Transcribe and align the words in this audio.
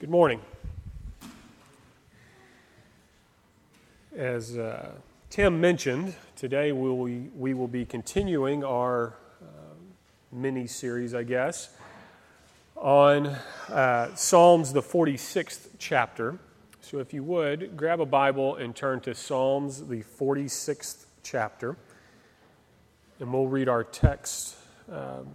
Good 0.00 0.08
morning. 0.08 0.40
As 4.16 4.56
uh, 4.56 4.92
Tim 5.28 5.60
mentioned, 5.60 6.14
today 6.36 6.72
we 6.72 6.88
will, 6.88 7.28
we 7.36 7.52
will 7.52 7.68
be 7.68 7.84
continuing 7.84 8.64
our 8.64 9.12
uh, 9.42 9.44
mini 10.32 10.66
series, 10.66 11.12
I 11.12 11.24
guess, 11.24 11.68
on 12.76 13.26
uh, 13.68 14.14
Psalms, 14.14 14.72
the 14.72 14.80
46th 14.80 15.68
chapter. 15.78 16.38
So 16.80 17.00
if 17.00 17.12
you 17.12 17.22
would, 17.24 17.76
grab 17.76 18.00
a 18.00 18.06
Bible 18.06 18.56
and 18.56 18.74
turn 18.74 19.00
to 19.00 19.14
Psalms, 19.14 19.86
the 19.86 20.02
46th 20.02 21.04
chapter, 21.22 21.76
and 23.18 23.30
we'll 23.30 23.48
read 23.48 23.68
our 23.68 23.84
text 23.84 24.56
um, 24.90 25.28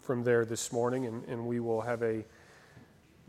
from 0.00 0.24
there 0.24 0.46
this 0.46 0.72
morning, 0.72 1.04
and, 1.04 1.22
and 1.24 1.46
we 1.46 1.60
will 1.60 1.82
have 1.82 2.02
a 2.02 2.24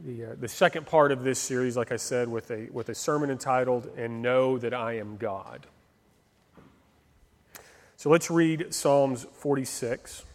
the, 0.04 0.26
uh, 0.26 0.36
the 0.40 0.48
second 0.48 0.86
part 0.86 1.12
of 1.12 1.24
this 1.24 1.40
series, 1.40 1.78
like 1.78 1.92
I 1.92 1.96
said, 1.96 2.28
with 2.28 2.52
a, 2.52 2.68
with 2.72 2.90
a 2.90 2.96
sermon 2.96 3.30
entitled, 3.30 3.90
And 3.96 4.22
Know 4.22 4.58
That 4.58 4.74
I 4.74 4.98
Am 4.98 5.16
God. 5.18 5.66
So 7.96 8.10
let's 8.10 8.30
read 8.30 8.74
Psalms 8.74 9.26
46. 9.32 10.26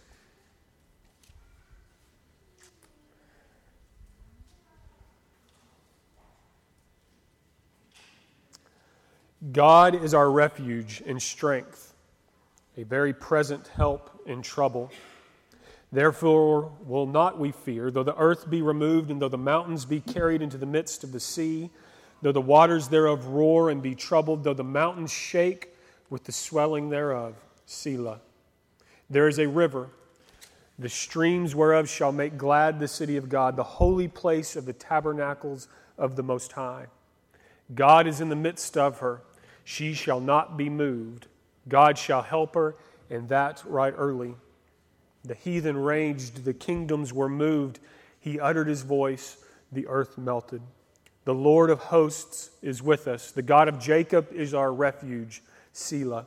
God 9.52 10.02
is 10.02 10.14
our 10.14 10.30
refuge 10.30 11.02
and 11.06 11.20
strength, 11.20 11.94
a 12.76 12.84
very 12.84 13.12
present 13.12 13.68
help 13.68 14.22
in 14.26 14.40
trouble. 14.40 14.90
Therefore 15.90 16.72
will 16.84 17.06
not 17.06 17.38
we 17.38 17.50
fear, 17.50 17.90
though 17.90 18.02
the 18.02 18.16
earth 18.16 18.50
be 18.50 18.60
removed, 18.60 19.10
and 19.10 19.22
though 19.22 19.28
the 19.28 19.38
mountains 19.38 19.84
be 19.84 20.00
carried 20.00 20.42
into 20.42 20.58
the 20.58 20.66
midst 20.66 21.02
of 21.02 21.12
the 21.12 21.20
sea, 21.20 21.70
though 22.20 22.32
the 22.32 22.40
waters 22.40 22.88
thereof 22.88 23.26
roar 23.26 23.70
and 23.70 23.82
be 23.82 23.94
troubled, 23.94 24.44
though 24.44 24.54
the 24.54 24.64
mountains 24.64 25.12
shake 25.12 25.74
with 26.10 26.24
the 26.24 26.32
swelling 26.32 26.90
thereof. 26.90 27.34
Selah. 27.64 28.20
There 29.08 29.28
is 29.28 29.38
a 29.38 29.48
river, 29.48 29.88
the 30.78 30.88
streams 30.88 31.54
whereof 31.54 31.88
shall 31.88 32.12
make 32.12 32.38
glad 32.38 32.78
the 32.78 32.88
city 32.88 33.16
of 33.16 33.28
God, 33.28 33.56
the 33.56 33.64
holy 33.64 34.08
place 34.08 34.54
of 34.54 34.64
the 34.64 34.72
tabernacles 34.72 35.68
of 35.96 36.14
the 36.14 36.22
Most 36.22 36.52
High. 36.52 36.86
God 37.74 38.06
is 38.06 38.20
in 38.20 38.28
the 38.28 38.36
midst 38.36 38.76
of 38.76 39.00
her. 39.00 39.22
She 39.64 39.92
shall 39.92 40.20
not 40.20 40.56
be 40.56 40.70
moved. 40.70 41.26
God 41.68 41.98
shall 41.98 42.22
help 42.22 42.54
her, 42.54 42.76
and 43.10 43.28
that 43.28 43.62
right 43.66 43.92
early. 43.96 44.36
The 45.24 45.34
heathen 45.34 45.76
raged, 45.76 46.44
the 46.44 46.54
kingdoms 46.54 47.12
were 47.12 47.28
moved. 47.28 47.80
He 48.20 48.40
uttered 48.40 48.68
his 48.68 48.82
voice, 48.82 49.36
the 49.72 49.86
earth 49.86 50.16
melted. 50.16 50.62
The 51.24 51.34
Lord 51.34 51.70
of 51.70 51.80
hosts 51.80 52.50
is 52.62 52.82
with 52.82 53.06
us. 53.06 53.30
The 53.30 53.42
God 53.42 53.68
of 53.68 53.78
Jacob 53.78 54.32
is 54.32 54.54
our 54.54 54.72
refuge. 54.72 55.42
Selah. 55.72 56.26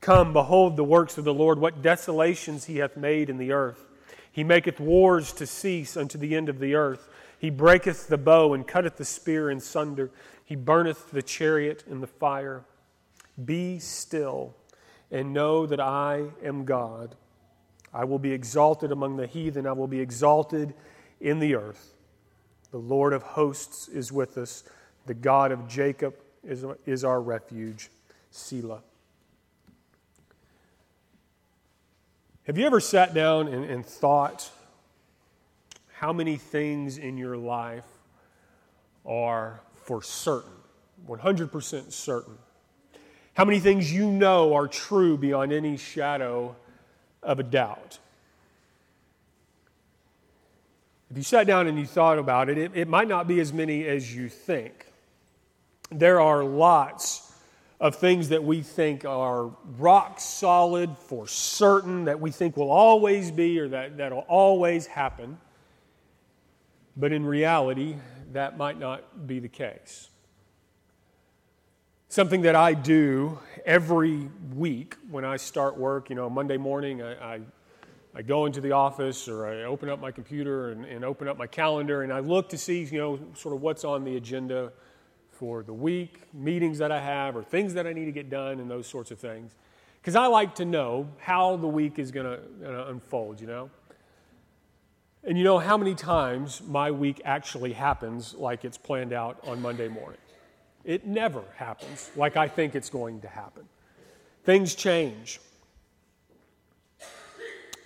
Come, 0.00 0.32
behold 0.32 0.76
the 0.76 0.84
works 0.84 1.18
of 1.18 1.24
the 1.24 1.34
Lord, 1.34 1.58
what 1.58 1.82
desolations 1.82 2.64
he 2.64 2.78
hath 2.78 2.96
made 2.96 3.28
in 3.28 3.38
the 3.38 3.52
earth. 3.52 3.84
He 4.30 4.44
maketh 4.44 4.80
wars 4.80 5.32
to 5.34 5.46
cease 5.46 5.96
unto 5.96 6.18
the 6.18 6.34
end 6.34 6.48
of 6.48 6.58
the 6.58 6.74
earth. 6.74 7.08
He 7.38 7.50
breaketh 7.50 8.08
the 8.08 8.18
bow 8.18 8.54
and 8.54 8.66
cutteth 8.66 8.96
the 8.96 9.04
spear 9.04 9.50
in 9.50 9.60
sunder. 9.60 10.10
He 10.44 10.56
burneth 10.56 11.10
the 11.10 11.22
chariot 11.22 11.84
in 11.88 12.00
the 12.00 12.06
fire. 12.06 12.64
Be 13.42 13.78
still 13.78 14.54
and 15.10 15.32
know 15.32 15.66
that 15.66 15.80
I 15.80 16.26
am 16.42 16.64
God. 16.64 17.14
I 17.96 18.04
will 18.04 18.18
be 18.18 18.32
exalted 18.32 18.92
among 18.92 19.16
the 19.16 19.26
heathen, 19.26 19.66
I 19.66 19.72
will 19.72 19.86
be 19.86 20.00
exalted 20.00 20.74
in 21.18 21.38
the 21.38 21.54
earth. 21.54 21.94
The 22.70 22.76
Lord 22.76 23.14
of 23.14 23.22
hosts 23.22 23.88
is 23.88 24.12
with 24.12 24.36
us, 24.36 24.64
the 25.06 25.14
God 25.14 25.50
of 25.50 25.66
Jacob 25.66 26.14
is, 26.44 26.62
is 26.84 27.04
our 27.04 27.22
refuge. 27.22 27.88
Selah. 28.30 28.82
Have 32.46 32.58
you 32.58 32.66
ever 32.66 32.80
sat 32.80 33.14
down 33.14 33.48
and, 33.48 33.64
and 33.64 33.84
thought 33.84 34.50
how 35.94 36.12
many 36.12 36.36
things 36.36 36.98
in 36.98 37.16
your 37.16 37.38
life 37.38 37.88
are 39.06 39.62
for 39.84 40.02
certain, 40.02 40.52
100% 41.08 41.90
certain? 41.90 42.36
How 43.32 43.46
many 43.46 43.58
things 43.58 43.90
you 43.90 44.10
know 44.10 44.52
are 44.52 44.68
true 44.68 45.16
beyond 45.16 45.50
any 45.50 45.78
shadow 45.78 46.56
of 47.26 47.38
a 47.38 47.42
doubt. 47.42 47.98
If 51.10 51.16
you 51.16 51.22
sat 51.22 51.46
down 51.46 51.66
and 51.66 51.78
you 51.78 51.86
thought 51.86 52.18
about 52.18 52.48
it, 52.48 52.56
it, 52.56 52.72
it 52.74 52.88
might 52.88 53.08
not 53.08 53.28
be 53.28 53.40
as 53.40 53.52
many 53.52 53.86
as 53.86 54.14
you 54.14 54.28
think. 54.28 54.86
There 55.90 56.20
are 56.20 56.42
lots 56.42 57.32
of 57.78 57.96
things 57.96 58.30
that 58.30 58.42
we 58.42 58.62
think 58.62 59.04
are 59.04 59.50
rock 59.78 60.18
solid 60.18 60.96
for 60.96 61.26
certain, 61.26 62.04
that 62.04 62.18
we 62.18 62.30
think 62.30 62.56
will 62.56 62.70
always 62.70 63.30
be 63.30 63.58
or 63.60 63.68
that, 63.68 63.98
that'll 63.98 64.20
always 64.20 64.86
happen. 64.86 65.38
But 66.96 67.12
in 67.12 67.24
reality, 67.24 67.96
that 68.32 68.56
might 68.56 68.78
not 68.78 69.26
be 69.26 69.38
the 69.38 69.48
case. 69.48 70.08
Something 72.16 72.40
that 72.40 72.56
I 72.56 72.72
do 72.72 73.38
every 73.66 74.30
week 74.54 74.96
when 75.10 75.26
I 75.26 75.36
start 75.36 75.76
work, 75.76 76.08
you 76.08 76.16
know, 76.16 76.30
Monday 76.30 76.56
morning, 76.56 77.02
I, 77.02 77.34
I, 77.34 77.40
I 78.14 78.22
go 78.22 78.46
into 78.46 78.62
the 78.62 78.72
office 78.72 79.28
or 79.28 79.46
I 79.46 79.64
open 79.64 79.90
up 79.90 80.00
my 80.00 80.10
computer 80.12 80.70
and, 80.70 80.86
and 80.86 81.04
open 81.04 81.28
up 81.28 81.36
my 81.36 81.46
calendar 81.46 82.04
and 82.04 82.10
I 82.10 82.20
look 82.20 82.48
to 82.48 82.56
see, 82.56 82.84
you 82.84 82.98
know, 82.98 83.20
sort 83.34 83.54
of 83.54 83.60
what's 83.60 83.84
on 83.84 84.02
the 84.02 84.16
agenda 84.16 84.72
for 85.30 85.62
the 85.62 85.74
week, 85.74 86.22
meetings 86.32 86.78
that 86.78 86.90
I 86.90 87.02
have, 87.02 87.36
or 87.36 87.42
things 87.42 87.74
that 87.74 87.86
I 87.86 87.92
need 87.92 88.06
to 88.06 88.12
get 88.12 88.30
done, 88.30 88.60
and 88.60 88.70
those 88.70 88.86
sorts 88.86 89.10
of 89.10 89.18
things. 89.18 89.54
Because 90.00 90.16
I 90.16 90.26
like 90.26 90.54
to 90.54 90.64
know 90.64 91.10
how 91.18 91.56
the 91.56 91.68
week 91.68 91.98
is 91.98 92.12
going 92.12 92.24
to 92.24 92.88
unfold, 92.88 93.42
you 93.42 93.46
know? 93.46 93.68
And 95.22 95.36
you 95.36 95.44
know 95.44 95.58
how 95.58 95.76
many 95.76 95.94
times 95.94 96.62
my 96.66 96.90
week 96.90 97.20
actually 97.26 97.74
happens 97.74 98.32
like 98.32 98.64
it's 98.64 98.78
planned 98.78 99.12
out 99.12 99.38
on 99.46 99.60
Monday 99.60 99.88
morning? 99.88 100.16
It 100.86 101.04
never 101.04 101.42
happens 101.56 102.12
like 102.14 102.36
I 102.36 102.46
think 102.46 102.76
it's 102.76 102.90
going 102.90 103.20
to 103.22 103.28
happen. 103.28 103.64
Things 104.44 104.76
change. 104.76 105.40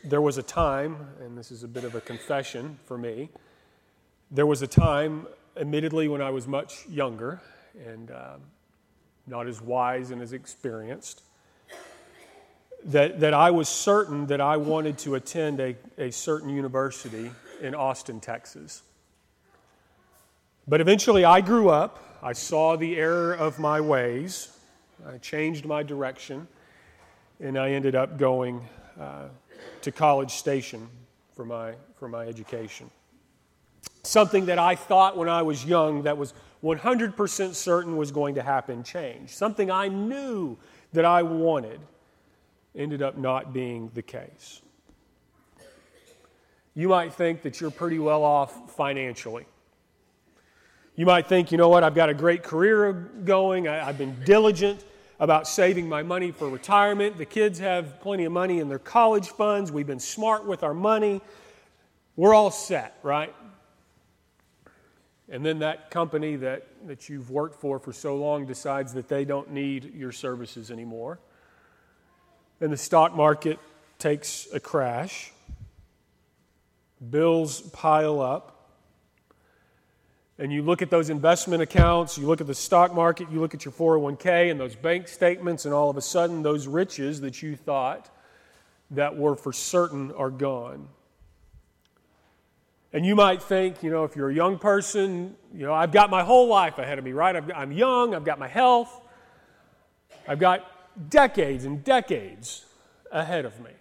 There 0.05 0.21
was 0.21 0.37
a 0.37 0.43
time, 0.43 1.09
and 1.19 1.37
this 1.37 1.51
is 1.51 1.63
a 1.63 1.69
bit 1.69 1.85
of 1.85 1.95
a 1.95 2.03
confession 2.03 2.79
for 2.85 2.99
me, 2.99 3.31
there 4.31 4.47
was 4.47 4.61
a 4.61 4.67
time, 4.67 5.27
admittedly, 5.57 6.09
when 6.09 6.21
I 6.21 6.29
was 6.29 6.47
much 6.47 6.87
younger 6.89 7.41
and 7.87 8.11
uh, 8.11 8.37
not 9.27 9.47
as 9.47 9.63
wise 9.63 10.11
and 10.11 10.21
as 10.21 10.35
experienced, 10.35 11.23
that, 12.85 13.21
that 13.21 13.33
I 13.33 13.51
was 13.51 13.69
certain 13.69 14.27
that 14.27 14.43
I 14.43 14.59
wanted 14.59 14.99
to 14.99 15.15
attend 15.15 15.59
a, 15.59 15.75
a 15.97 16.13
certain 16.13 16.51
university 16.51 17.31
in 17.63 17.75
Austin, 17.75 18.21
Texas. 18.21 18.83
But 20.69 20.83
eventually 20.83 21.25
I 21.25 21.41
grew 21.41 21.71
up 21.71 22.10
I 22.23 22.35
saw 22.35 22.77
the 22.77 22.97
error 22.97 23.33
of 23.33 23.59
my 23.59 23.81
ways. 23.81 24.55
I 25.09 25.17
changed 25.19 25.65
my 25.65 25.83
direction, 25.83 26.47
and 27.41 27.59
I 27.59 27.71
ended 27.71 27.95
up 27.95 28.19
going 28.19 28.69
uh, 29.01 29.29
to 29.81 29.93
College 29.93 30.33
Station 30.33 30.87
for 31.35 31.47
my, 31.47 31.73
for 31.95 32.09
my 32.09 32.27
education. 32.27 32.91
Something 34.03 34.47
that 34.47 34.59
I 34.59 34.75
thought 34.75 35.17
when 35.17 35.31
I 35.31 35.41
was 35.41 35.65
young 35.65 36.03
that 36.03 36.19
was 36.19 36.35
100% 36.63 37.55
certain 37.55 37.97
was 37.97 38.11
going 38.11 38.35
to 38.35 38.43
happen 38.43 38.85
changed. 38.85 39.31
Something 39.31 39.71
I 39.71 39.89
knew 39.89 40.59
that 40.93 41.07
I 41.07 41.23
wanted 41.23 41.81
ended 42.77 43.01
up 43.01 43.17
not 43.17 43.55
being 43.55 43.91
the 43.95 44.03
case. 44.03 44.61
You 46.75 46.89
might 46.89 47.15
think 47.15 47.41
that 47.43 47.63
you're 47.63 47.71
pretty 47.71 47.99
well 47.99 48.23
off 48.23 48.77
financially. 48.77 49.47
You 51.01 51.07
might 51.07 51.29
think, 51.29 51.51
you 51.51 51.57
know 51.57 51.71
what, 51.71 51.83
I've 51.83 51.95
got 51.95 52.11
a 52.11 52.15
great 52.15 52.43
career 52.43 52.93
going, 53.25 53.67
I, 53.67 53.85
have 53.87 53.97
been 53.97 54.23
diligent 54.27 54.85
about 55.19 55.49
saving 55.49 55.89
my 55.89 56.03
money 56.03 56.31
for 56.31 56.47
retirement. 56.51 57.17
The 57.17 57.25
kids 57.25 57.59
have 57.59 58.03
plenty 58.03 58.27
of 58.27 58.33
money 58.33 58.59
in 58.59 58.69
their 58.69 58.79
college 58.79 59.29
funds. 59.29 59.73
We've 59.73 59.87
been 59.87 59.99
smart 59.99 60.45
with 60.45 60.63
our 60.63 60.75
money. 60.75 61.23
We're 62.17 62.35
all 62.35 62.51
set, 62.51 62.99
right? 63.03 63.35
And 65.31 65.43
then 65.43 65.61
that 65.61 65.91
company 65.91 66.37
that, 66.37 66.67
that 66.87 67.09
you've 67.09 67.31
worked 67.31 67.63
for 67.63 67.79
for 67.79 67.95
so 67.95 68.17
long 68.17 68.45
decides 68.45 68.93
that 68.93 69.09
they 69.09 69.25
don't 69.25 69.53
need 69.53 69.95
your 69.95 70.13
services 70.13 70.71
anymore. 70.71 71.19
And 72.61 72.71
the 72.71 72.77
stock 72.77 73.17
market 73.17 73.59
takes 73.99 74.49
a 74.53 74.61
crash. 74.61 75.33
Bills 77.09 77.63
pile 77.63 78.21
up 78.21 78.60
and 80.41 80.51
you 80.51 80.63
look 80.63 80.81
at 80.81 80.89
those 80.89 81.11
investment 81.11 81.63
accounts, 81.63 82.17
you 82.17 82.27
look 82.27 82.41
at 82.41 82.47
the 82.47 82.55
stock 82.55 82.95
market, 82.95 83.31
you 83.31 83.41
look 83.41 83.53
at 83.53 83.67
your 83.67 83.73
401k 83.73 84.51
and 84.51 84.59
those 84.59 84.75
bank 84.75 85.07
statements, 85.07 85.67
and 85.67 85.75
all 85.75 85.91
of 85.91 85.99
a 85.99 86.01
sudden, 86.01 86.43
those 86.43 86.67
riches 86.67 87.21
that 87.21 87.43
you 87.43 87.55
thought 87.57 88.09
that 88.91 89.19
were 89.19 89.37
for 89.37 89.53
certain 89.53 90.11
are 90.13 90.31
gone. 90.31 90.89
And 92.95 93.05
you 93.05 93.15
might 93.15 93.43
think, 93.43 93.83
you 93.83 93.91
know, 93.91 94.05
if 94.05 94.17
you're 94.17 94.31
a 94.31 94.35
young 94.35 94.59
person, 94.59 95.37
you 95.55 95.67
know, 95.67 95.75
I've 95.75 95.93
got 95.93 96.09
my 96.09 96.25
whole 96.25 96.49
life 96.49 96.79
ahead 96.79 96.99
of 96.99 97.05
me, 97.05 97.13
right? 97.13 97.37
I'm 97.55 97.71
young, 97.71 98.15
I've 98.15 98.25
got 98.25 98.39
my 98.39 98.49
health, 98.49 98.99
I've 100.27 100.41
got 100.41 101.11
decades 101.11 101.67
and 101.67 101.85
decades 101.85 102.65
ahead 103.13 103.45
of 103.45 103.61
me. 103.61 103.73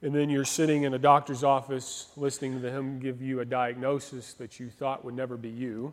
And 0.00 0.14
then 0.14 0.30
you're 0.30 0.44
sitting 0.44 0.84
in 0.84 0.94
a 0.94 0.98
doctor's 0.98 1.42
office 1.42 2.08
listening 2.16 2.62
to 2.62 2.70
him 2.70 3.00
give 3.00 3.20
you 3.20 3.40
a 3.40 3.44
diagnosis 3.44 4.34
that 4.34 4.60
you 4.60 4.70
thought 4.70 5.04
would 5.04 5.14
never 5.14 5.36
be 5.36 5.48
you. 5.48 5.92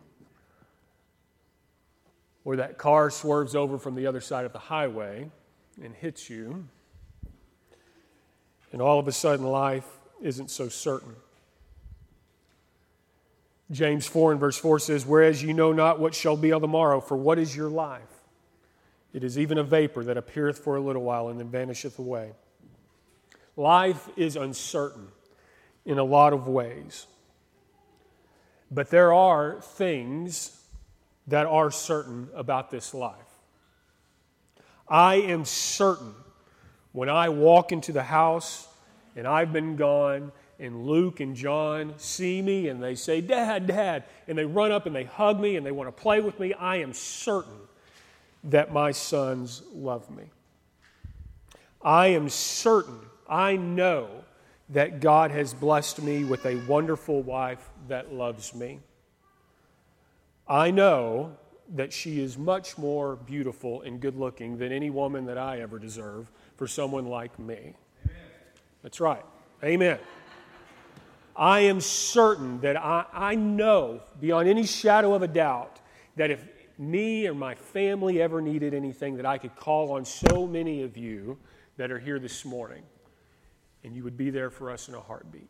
Or 2.44 2.56
that 2.56 2.78
car 2.78 3.10
swerves 3.10 3.56
over 3.56 3.78
from 3.78 3.96
the 3.96 4.06
other 4.06 4.20
side 4.20 4.44
of 4.44 4.52
the 4.52 4.60
highway 4.60 5.28
and 5.82 5.92
hits 5.92 6.30
you. 6.30 6.68
And 8.70 8.80
all 8.80 9.00
of 9.00 9.08
a 9.08 9.12
sudden, 9.12 9.44
life 9.44 9.86
isn't 10.22 10.50
so 10.50 10.68
certain. 10.68 11.16
James 13.72 14.06
4 14.06 14.32
and 14.32 14.40
verse 14.40 14.56
4 14.56 14.78
says, 14.78 15.04
Whereas 15.04 15.42
you 15.42 15.52
know 15.52 15.72
not 15.72 15.98
what 15.98 16.14
shall 16.14 16.36
be 16.36 16.52
on 16.52 16.60
the 16.60 16.68
morrow, 16.68 17.00
for 17.00 17.16
what 17.16 17.38
is 17.38 17.56
your 17.56 17.68
life? 17.68 18.02
It 19.12 19.24
is 19.24 19.38
even 19.38 19.58
a 19.58 19.64
vapor 19.64 20.04
that 20.04 20.16
appeareth 20.16 20.58
for 20.58 20.76
a 20.76 20.80
little 20.80 21.02
while 21.02 21.28
and 21.28 21.40
then 21.40 21.48
vanisheth 21.48 21.98
away. 21.98 22.32
Life 23.56 24.08
is 24.16 24.36
uncertain 24.36 25.08
in 25.84 25.98
a 25.98 26.04
lot 26.04 26.32
of 26.32 26.46
ways. 26.46 27.06
But 28.70 28.90
there 28.90 29.12
are 29.12 29.60
things 29.60 30.60
that 31.28 31.46
are 31.46 31.70
certain 31.70 32.28
about 32.34 32.70
this 32.70 32.92
life. 32.92 33.14
I 34.88 35.16
am 35.16 35.44
certain 35.44 36.14
when 36.92 37.08
I 37.08 37.28
walk 37.28 37.72
into 37.72 37.92
the 37.92 38.02
house 38.02 38.68
and 39.16 39.26
I've 39.26 39.52
been 39.52 39.76
gone, 39.76 40.30
and 40.58 40.86
Luke 40.86 41.20
and 41.20 41.34
John 41.34 41.94
see 41.96 42.40
me 42.42 42.68
and 42.68 42.82
they 42.82 42.94
say, 42.94 43.20
Dad, 43.20 43.66
Dad, 43.66 44.04
and 44.28 44.36
they 44.36 44.44
run 44.44 44.72
up 44.72 44.86
and 44.86 44.94
they 44.94 45.04
hug 45.04 45.40
me 45.40 45.56
and 45.56 45.64
they 45.64 45.72
want 45.72 45.88
to 45.88 46.02
play 46.02 46.20
with 46.20 46.38
me, 46.38 46.52
I 46.54 46.76
am 46.76 46.92
certain 46.92 47.58
that 48.44 48.72
my 48.72 48.92
sons 48.92 49.62
love 49.72 50.08
me. 50.14 50.24
I 51.82 52.08
am 52.08 52.28
certain, 52.28 53.00
I 53.28 53.56
know 53.56 54.08
that 54.70 55.00
God 55.00 55.30
has 55.30 55.54
blessed 55.54 56.02
me 56.02 56.24
with 56.24 56.44
a 56.44 56.56
wonderful 56.66 57.22
wife 57.22 57.70
that 57.88 58.12
loves 58.12 58.54
me. 58.54 58.80
I 60.48 60.70
know 60.70 61.36
that 61.74 61.92
she 61.92 62.20
is 62.20 62.38
much 62.38 62.78
more 62.78 63.16
beautiful 63.16 63.82
and 63.82 64.00
good 64.00 64.16
looking 64.16 64.58
than 64.58 64.72
any 64.72 64.90
woman 64.90 65.26
that 65.26 65.38
I 65.38 65.60
ever 65.60 65.78
deserve 65.78 66.30
for 66.56 66.66
someone 66.66 67.06
like 67.06 67.38
me. 67.38 67.74
That's 68.82 69.00
right. 69.00 69.24
Amen. 69.64 69.98
I 71.34 71.60
am 71.60 71.80
certain 71.80 72.60
that 72.60 72.76
I, 72.76 73.04
I 73.12 73.34
know 73.34 74.00
beyond 74.20 74.48
any 74.48 74.64
shadow 74.64 75.14
of 75.14 75.22
a 75.22 75.28
doubt 75.28 75.80
that 76.16 76.30
if 76.30 76.46
me 76.78 77.26
or 77.26 77.34
my 77.34 77.54
family 77.54 78.22
ever 78.22 78.40
needed 78.40 78.74
anything, 78.74 79.16
that 79.16 79.26
I 79.26 79.38
could 79.38 79.56
call 79.56 79.92
on 79.92 80.04
so 80.04 80.46
many 80.46 80.82
of 80.82 80.96
you 80.96 81.36
that 81.76 81.90
are 81.90 81.98
here 81.98 82.18
this 82.18 82.44
morning, 82.44 82.82
and 83.86 83.94
you 83.94 84.02
would 84.02 84.16
be 84.16 84.30
there 84.30 84.50
for 84.50 84.70
us 84.70 84.88
in 84.88 84.94
a 84.94 85.00
heartbeat. 85.00 85.48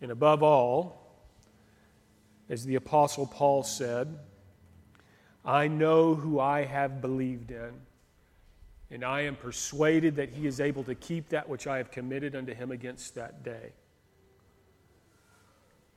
And 0.00 0.10
above 0.10 0.42
all, 0.42 1.22
as 2.48 2.64
the 2.64 2.76
Apostle 2.76 3.26
Paul 3.26 3.62
said, 3.62 4.18
I 5.44 5.68
know 5.68 6.14
who 6.14 6.40
I 6.40 6.64
have 6.64 7.02
believed 7.02 7.50
in 7.50 7.74
and 8.90 9.04
I 9.04 9.22
am 9.22 9.36
persuaded 9.36 10.16
that 10.16 10.30
he 10.30 10.46
is 10.46 10.58
able 10.58 10.84
to 10.84 10.94
keep 10.94 11.28
that 11.28 11.48
which 11.48 11.66
I 11.66 11.76
have 11.78 11.90
committed 11.90 12.34
unto 12.34 12.54
him 12.54 12.70
against 12.70 13.16
that 13.16 13.42
day. 13.42 13.72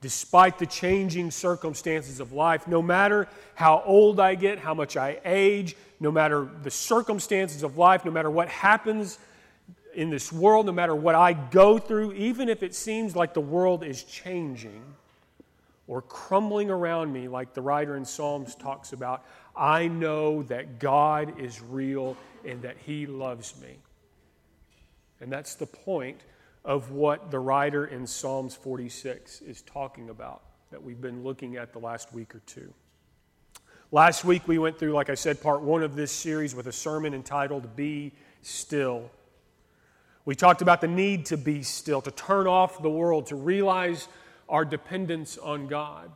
Despite 0.01 0.59
the 0.59 0.65
changing 0.65 1.31
circumstances 1.31 2.19
of 2.19 2.33
life, 2.33 2.67
no 2.67 2.81
matter 2.81 3.27
how 3.55 3.83
old 3.85 4.19
I 4.19 4.35
get, 4.35 4.59
how 4.59 4.73
much 4.73 4.97
I 4.97 5.19
age, 5.23 5.77
no 5.99 6.11
matter 6.11 6.49
the 6.63 6.71
circumstances 6.71 7.63
of 7.63 7.77
life, 7.77 8.03
no 8.03 8.11
matter 8.11 8.29
what 8.29 8.49
happens 8.49 9.17
in 9.97 10.11
this 10.11 10.31
world, 10.31 10.67
no 10.67 10.71
matter 10.71 10.95
what 10.95 11.15
I 11.15 11.33
go 11.33 11.79
through, 11.79 12.13
even 12.13 12.49
if 12.49 12.61
it 12.61 12.75
seems 12.75 13.15
like 13.15 13.33
the 13.33 13.41
world 13.41 13.83
is 13.83 14.03
changing 14.03 14.83
or 15.87 16.03
crumbling 16.03 16.69
around 16.69 17.11
me, 17.11 17.27
like 17.27 17.55
the 17.55 17.63
writer 17.63 17.97
in 17.97 18.05
Psalms 18.05 18.53
talks 18.53 18.93
about, 18.93 19.25
I 19.55 19.87
know 19.87 20.43
that 20.43 20.77
God 20.77 21.39
is 21.39 21.63
real 21.63 22.15
and 22.45 22.61
that 22.61 22.77
He 22.85 23.07
loves 23.07 23.59
me. 23.59 23.77
And 25.19 25.31
that's 25.31 25.55
the 25.55 25.65
point 25.65 26.21
of 26.63 26.91
what 26.91 27.31
the 27.31 27.39
writer 27.39 27.87
in 27.87 28.05
Psalms 28.05 28.55
46 28.55 29.41
is 29.41 29.63
talking 29.63 30.11
about 30.11 30.43
that 30.69 30.83
we've 30.83 31.01
been 31.01 31.23
looking 31.23 31.55
at 31.55 31.73
the 31.73 31.79
last 31.79 32.13
week 32.13 32.35
or 32.35 32.41
two. 32.45 32.71
Last 33.91 34.23
week 34.23 34.47
we 34.47 34.59
went 34.59 34.77
through, 34.77 34.91
like 34.91 35.09
I 35.09 35.15
said, 35.15 35.41
part 35.41 35.63
one 35.63 35.81
of 35.81 35.95
this 35.95 36.11
series 36.11 36.53
with 36.53 36.67
a 36.67 36.71
sermon 36.71 37.15
entitled 37.15 37.75
Be 37.75 38.11
Still. 38.43 39.09
We 40.27 40.35
talked 40.35 40.61
about 40.61 40.81
the 40.81 40.87
need 40.87 41.25
to 41.27 41.37
be 41.37 41.63
still, 41.63 42.01
to 42.01 42.11
turn 42.11 42.45
off 42.45 42.83
the 42.83 42.89
world, 42.89 43.27
to 43.27 43.35
realize 43.35 44.07
our 44.47 44.63
dependence 44.63 45.39
on 45.39 45.65
God 45.65 46.11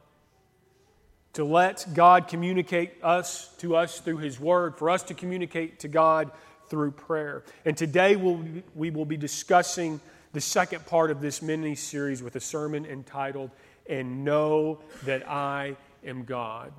to 1.33 1.45
let 1.45 1.85
God 1.93 2.27
communicate 2.27 2.91
us 3.01 3.53
to 3.57 3.75
us 3.75 3.99
through 3.99 4.17
His 4.17 4.39
Word, 4.39 4.77
for 4.77 4.89
us 4.89 5.03
to 5.03 5.13
communicate 5.13 5.79
to 5.79 5.87
God 5.87 6.31
through 6.67 6.91
prayer. 6.91 7.43
And 7.65 7.77
today 7.77 8.15
we'll, 8.15 8.43
we 8.75 8.89
will 8.89 9.05
be 9.05 9.17
discussing 9.17 9.99
the 10.33 10.41
second 10.41 10.85
part 10.85 11.11
of 11.11 11.21
this 11.21 11.41
mini 11.41 11.75
series 11.75 12.21
with 12.21 12.35
a 12.35 12.39
sermon 12.39 12.85
entitled, 12.85 13.51
And 13.87 14.23
Know 14.25 14.79
That 15.05 15.29
I 15.29 15.75
Am 16.05 16.23
God. 16.23 16.73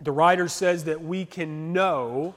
The 0.00 0.12
writer 0.12 0.48
says 0.48 0.84
that 0.84 1.02
we 1.02 1.24
can 1.24 1.72
know 1.72 2.34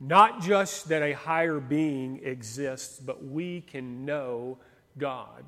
not 0.00 0.40
just 0.42 0.88
that 0.88 1.02
a 1.02 1.12
higher 1.12 1.60
being 1.60 2.20
exists, 2.24 2.98
but 2.98 3.24
we 3.24 3.60
can 3.60 4.04
know 4.04 4.58
God 4.98 5.44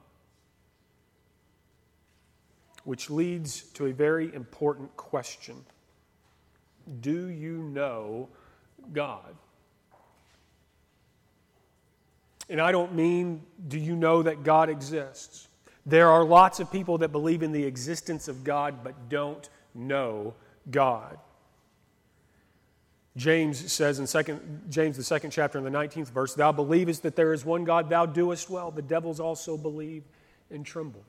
which 2.84 3.10
leads 3.10 3.62
to 3.62 3.86
a 3.86 3.92
very 3.92 4.34
important 4.34 4.96
question 4.96 5.56
Do 7.00 7.28
you 7.28 7.58
know 7.58 8.28
God? 8.92 9.34
And 12.48 12.60
I 12.60 12.72
don't 12.72 12.94
mean, 12.94 13.42
do 13.68 13.78
you 13.78 13.94
know 13.96 14.22
that 14.22 14.42
God 14.42 14.68
exists? 14.68 15.48
There 15.86 16.08
are 16.08 16.24
lots 16.24 16.60
of 16.60 16.70
people 16.70 16.98
that 16.98 17.08
believe 17.08 17.42
in 17.42 17.52
the 17.52 17.64
existence 17.64 18.28
of 18.28 18.44
God 18.44 18.84
but 18.84 19.08
don't 19.08 19.48
know 19.74 20.34
God. 20.70 21.18
James 23.16 23.70
says 23.70 23.98
in 23.98 24.06
second, 24.06 24.62
James, 24.70 24.96
the 24.96 25.04
second 25.04 25.30
chapter, 25.30 25.58
in 25.58 25.64
the 25.64 25.70
19th 25.70 26.10
verse, 26.10 26.34
Thou 26.34 26.50
believest 26.52 27.02
that 27.02 27.14
there 27.14 27.32
is 27.32 27.44
one 27.44 27.64
God, 27.64 27.90
thou 27.90 28.06
doest 28.06 28.48
well. 28.48 28.70
The 28.70 28.82
devils 28.82 29.20
also 29.20 29.56
believe 29.56 30.02
and 30.50 30.64
tremble. 30.64 31.04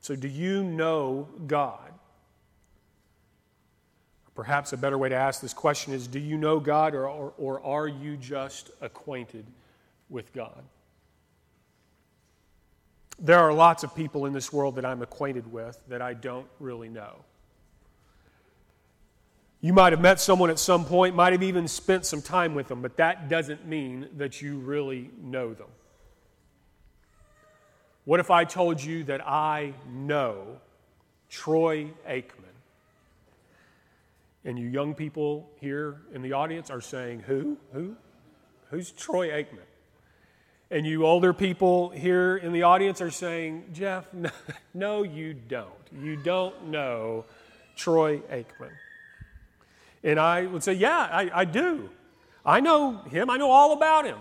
So, 0.00 0.16
do 0.16 0.28
you 0.28 0.62
know 0.62 1.28
God? 1.46 1.92
Perhaps 4.34 4.72
a 4.72 4.76
better 4.76 4.96
way 4.96 5.08
to 5.08 5.16
ask 5.16 5.40
this 5.40 5.52
question 5.52 5.92
is 5.92 6.06
Do 6.06 6.20
you 6.20 6.38
know 6.38 6.60
God, 6.60 6.94
or, 6.94 7.06
or, 7.08 7.32
or 7.36 7.60
are 7.62 7.88
you 7.88 8.16
just 8.16 8.70
acquainted 8.80 9.44
with 10.08 10.32
God? 10.32 10.62
There 13.18 13.38
are 13.38 13.52
lots 13.52 13.82
of 13.82 13.94
people 13.96 14.26
in 14.26 14.32
this 14.32 14.52
world 14.52 14.76
that 14.76 14.84
I'm 14.84 15.02
acquainted 15.02 15.52
with 15.52 15.82
that 15.88 16.00
I 16.00 16.14
don't 16.14 16.46
really 16.60 16.88
know. 16.88 17.16
You 19.60 19.72
might 19.72 19.92
have 19.92 20.00
met 20.00 20.20
someone 20.20 20.50
at 20.50 20.58
some 20.58 20.84
point, 20.84 21.16
might 21.16 21.32
have 21.32 21.42
even 21.42 21.66
spent 21.66 22.06
some 22.06 22.22
time 22.22 22.54
with 22.54 22.68
them, 22.68 22.80
but 22.80 22.96
that 22.98 23.28
doesn't 23.28 23.66
mean 23.66 24.08
that 24.16 24.40
you 24.40 24.58
really 24.58 25.10
know 25.20 25.52
them. 25.52 25.66
What 28.04 28.20
if 28.20 28.30
I 28.30 28.44
told 28.44 28.82
you 28.82 29.04
that 29.04 29.26
I 29.26 29.74
know 29.90 30.60
Troy 31.28 31.90
Aikman? 32.08 32.44
And 34.44 34.58
you 34.58 34.68
young 34.68 34.94
people 34.94 35.50
here 35.60 36.00
in 36.14 36.22
the 36.22 36.32
audience 36.32 36.70
are 36.70 36.80
saying, 36.80 37.20
Who? 37.26 37.58
Who? 37.72 37.96
Who's 38.70 38.92
Troy 38.92 39.28
Aikman? 39.28 39.66
And 40.70 40.86
you 40.86 41.04
older 41.04 41.32
people 41.32 41.90
here 41.90 42.36
in 42.36 42.52
the 42.52 42.62
audience 42.62 43.00
are 43.00 43.10
saying, 43.10 43.64
Jeff, 43.72 44.12
no, 44.12 44.30
no 44.74 45.02
you 45.02 45.34
don't. 45.34 45.72
You 45.92 46.16
don't 46.16 46.68
know 46.68 47.24
Troy 47.74 48.18
Aikman. 48.30 48.70
And 50.02 50.18
I 50.18 50.46
would 50.46 50.62
say, 50.62 50.74
Yeah, 50.74 51.08
I, 51.10 51.30
I 51.32 51.44
do. 51.44 51.90
I 52.44 52.60
know 52.60 52.98
him, 53.02 53.30
I 53.30 53.36
know 53.36 53.50
all 53.50 53.72
about 53.72 54.04
him. 54.06 54.18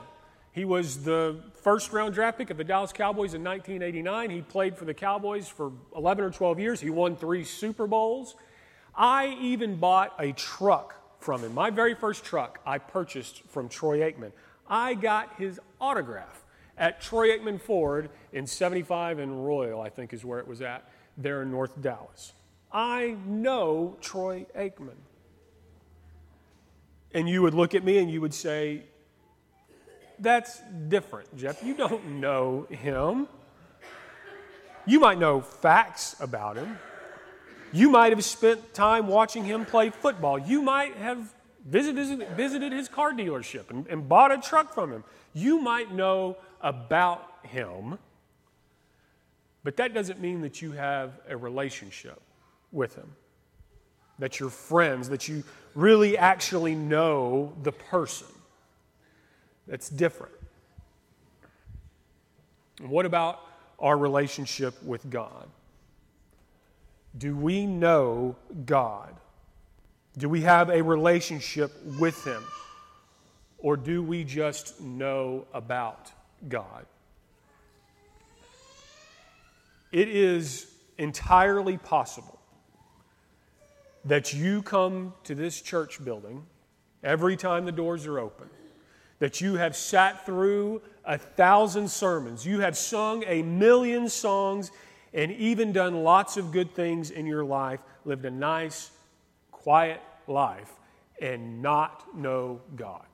He 0.51 0.65
was 0.65 1.03
the 1.03 1.39
first 1.61 1.93
round 1.93 2.15
draft 2.15 2.39
pick 2.39 2.49
of 2.49 2.57
the 2.57 2.63
Dallas 2.63 2.91
Cowboys 2.91 3.35
in 3.35 3.43
1989. 3.43 4.29
He 4.31 4.41
played 4.41 4.75
for 4.75 4.85
the 4.85 4.93
Cowboys 4.93 5.47
for 5.47 5.71
11 5.95 6.23
or 6.25 6.31
12 6.31 6.59
years. 6.59 6.81
He 6.81 6.89
won 6.89 7.15
three 7.15 7.43
Super 7.43 7.85
Bowls. 7.85 8.35
I 8.95 9.37
even 9.39 9.75
bought 9.75 10.15
a 10.17 10.31
truck 10.31 10.95
from 11.19 11.43
him. 11.43 11.53
My 11.53 11.69
very 11.69 11.93
first 11.93 12.25
truck 12.25 12.59
I 12.65 12.79
purchased 12.79 13.43
from 13.49 13.69
Troy 13.69 13.99
Aikman. 13.99 14.31
I 14.67 14.95
got 14.95 15.35
his 15.37 15.59
autograph 15.79 16.43
at 16.77 17.01
Troy 17.01 17.29
Aikman 17.29 17.61
Ford 17.61 18.09
in 18.33 18.47
75 18.47 19.19
and 19.19 19.45
Royal, 19.45 19.81
I 19.81 19.89
think 19.89 20.13
is 20.13 20.25
where 20.25 20.39
it 20.39 20.47
was 20.47 20.61
at, 20.61 20.89
there 21.17 21.41
in 21.41 21.51
North 21.51 21.79
Dallas. 21.81 22.33
I 22.71 23.15
know 23.25 23.95
Troy 24.01 24.45
Aikman. 24.57 24.97
And 27.17 27.27
you 27.27 27.41
would 27.41 27.55
look 27.55 27.73
at 27.73 27.83
me 27.83 27.97
and 27.97 28.11
you 28.11 28.21
would 28.21 28.33
say, 28.33 28.83
That's 30.19 30.61
different, 30.87 31.35
Jeff. 31.35 31.63
You 31.63 31.73
don't 31.73 32.05
know 32.19 32.67
him. 32.69 33.27
You 34.85 34.99
might 34.99 35.17
know 35.17 35.41
facts 35.41 36.15
about 36.19 36.57
him. 36.57 36.77
You 37.73 37.89
might 37.89 38.13
have 38.13 38.23
spent 38.23 38.75
time 38.75 39.07
watching 39.07 39.43
him 39.43 39.65
play 39.65 39.89
football. 39.89 40.37
You 40.37 40.61
might 40.61 40.95
have 40.97 41.33
visited, 41.65 42.27
visited 42.37 42.71
his 42.71 42.87
car 42.87 43.13
dealership 43.13 43.71
and, 43.71 43.87
and 43.87 44.07
bought 44.07 44.31
a 44.31 44.37
truck 44.37 44.71
from 44.71 44.91
him. 44.91 45.03
You 45.33 45.59
might 45.59 45.91
know 45.91 46.37
about 46.61 47.27
him, 47.41 47.97
but 49.63 49.75
that 49.77 49.95
doesn't 49.95 50.21
mean 50.21 50.41
that 50.41 50.61
you 50.61 50.73
have 50.73 51.19
a 51.27 51.35
relationship 51.35 52.21
with 52.71 52.93
him, 52.93 53.11
that 54.19 54.39
you're 54.39 54.51
friends, 54.51 55.09
that 55.09 55.27
you 55.27 55.43
really 55.77 56.17
actually 56.17 56.73
know 56.73 57.53
the 57.61 57.71
person. 57.71 58.27
That's 59.67 59.89
different. 59.89 60.33
And 62.79 62.89
what 62.89 63.05
about 63.05 63.39
our 63.77 63.95
relationship 63.95 64.81
with 64.83 65.07
God? 65.07 65.47
Do 67.15 67.35
we 67.35 67.67
know 67.67 68.35
God? 68.65 69.15
Do 70.17 70.27
we 70.29 70.41
have 70.41 70.71
a 70.71 70.81
relationship 70.81 71.71
with 71.99 72.23
Him? 72.25 72.43
Or 73.59 73.77
do 73.77 74.01
we 74.01 74.23
just 74.23 74.81
know 74.81 75.45
about 75.53 76.11
God? 76.49 76.87
It 79.91 80.09
is 80.09 80.71
entirely 80.97 81.77
possible 81.77 82.36
that 84.07 84.33
you 84.33 84.61
come 84.61 85.13
to 85.25 85.35
this 85.35 85.61
church 85.61 86.03
building 86.03 86.45
every 87.03 87.35
time 87.35 87.65
the 87.65 87.71
doors 87.71 88.05
are 88.05 88.19
open, 88.19 88.49
that 89.19 89.41
you 89.41 89.55
have 89.55 89.75
sat 89.75 90.25
through 90.25 90.81
a 91.05 91.17
thousand 91.17 91.89
sermons, 91.89 92.45
you 92.45 92.59
have 92.61 92.77
sung 92.77 93.23
a 93.27 93.41
million 93.41 94.07
songs, 94.07 94.71
and 95.13 95.31
even 95.31 95.71
done 95.71 96.03
lots 96.03 96.37
of 96.37 96.51
good 96.51 96.73
things 96.73 97.11
in 97.11 97.25
your 97.25 97.43
life, 97.43 97.79
lived 98.05 98.25
a 98.25 98.31
nice, 98.31 98.91
quiet 99.51 100.01
life, 100.27 100.71
and 101.21 101.61
not 101.61 102.15
know 102.15 102.61
God. 102.75 103.05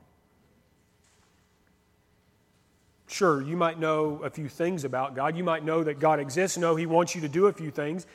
Sure, 3.08 3.42
you 3.42 3.56
might 3.56 3.80
know 3.80 4.22
a 4.24 4.30
few 4.30 4.50
things 4.50 4.86
about 4.86 5.16
God. 5.16 5.38
You 5.38 5.44
might 5.44 5.64
know 5.64 5.84
that 5.84 6.00
God 6.00 6.20
exists, 6.20 6.58
know 6.58 6.76
He 6.76 6.88
wants 6.88 7.14
you 7.14 7.22
to 7.22 7.30
do 7.30 7.46
a 7.46 7.54
few 7.54 7.70
things, 7.70 8.08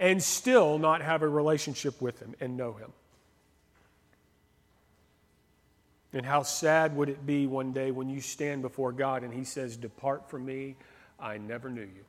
and 0.00 0.20
still 0.20 0.78
not 0.78 1.02
have 1.02 1.22
a 1.22 1.28
relationship 1.28 2.00
with 2.00 2.18
Him 2.18 2.34
and 2.40 2.56
know 2.56 2.72
Him. 2.72 2.90
And 6.12 6.26
how 6.26 6.42
sad 6.42 6.96
would 6.96 7.08
it 7.08 7.24
be 7.24 7.46
one 7.46 7.72
day 7.72 7.92
when 7.92 8.08
you 8.08 8.20
stand 8.20 8.62
before 8.62 8.90
God 8.90 9.22
and 9.22 9.32
He 9.32 9.44
says, 9.44 9.76
Depart 9.76 10.28
from 10.28 10.46
me, 10.46 10.74
I 11.20 11.38
never 11.38 11.70
knew 11.70 11.82
you. 11.82 12.04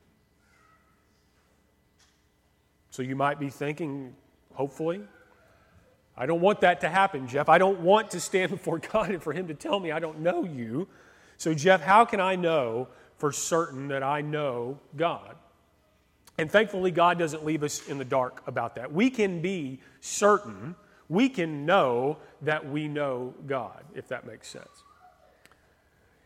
So 2.90 3.04
you 3.04 3.16
might 3.16 3.40
be 3.40 3.50
thinking, 3.50 4.16
hopefully, 4.54 5.02
I 6.18 6.26
don't 6.26 6.42
want 6.42 6.62
that 6.62 6.82
to 6.82 6.90
happen, 6.90 7.28
Jeff. 7.28 7.50
I 7.50 7.58
don't 7.58 7.82
want 7.82 8.12
to 8.12 8.20
stand 8.20 8.52
before 8.58 8.80
God 8.80 9.10
and 9.10 9.22
for 9.22 9.34
Him 9.34 9.50
to 9.50 9.54
tell 9.54 9.80
me 9.80 9.92
I 9.92 10.00
don't 10.00 10.20
know 10.20 10.46
you. 10.46 10.88
So, 11.38 11.54
Jeff, 11.54 11.82
how 11.82 12.06
can 12.06 12.22
I 12.22 12.36
know 12.36 12.88
for 13.18 13.32
certain 13.32 13.90
that 13.90 14.02
I 14.04 14.22
know 14.22 14.80
God? 14.96 15.36
And 16.38 16.50
thankfully, 16.50 16.92
God 16.92 17.20
doesn't 17.20 17.46
leave 17.46 17.64
us 17.64 17.88
in 17.88 17.98
the 17.98 18.06
dark 18.06 18.42
about 18.48 18.76
that. 18.76 18.92
We 18.92 19.10
can 19.10 19.42
be 19.42 19.80
certain, 20.00 20.76
we 21.10 21.30
can 21.30 21.66
know 21.66 22.18
that 22.42 22.68
we 22.70 22.88
know 22.88 23.34
God, 23.46 23.84
if 23.94 24.08
that 24.08 24.26
makes 24.26 24.48
sense. 24.48 24.84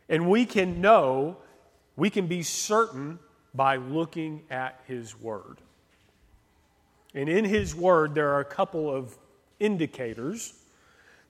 And 0.07 0.29
we 0.29 0.45
can 0.45 0.81
know, 0.81 1.37
we 1.95 2.09
can 2.09 2.27
be 2.27 2.43
certain 2.43 3.19
by 3.53 3.77
looking 3.77 4.43
at 4.49 4.79
His 4.87 5.19
Word. 5.19 5.57
And 7.13 7.27
in 7.27 7.45
His 7.45 7.73
Word, 7.73 8.13
there 8.13 8.29
are 8.33 8.41
a 8.41 8.45
couple 8.45 8.93
of 8.93 9.17
indicators 9.59 10.53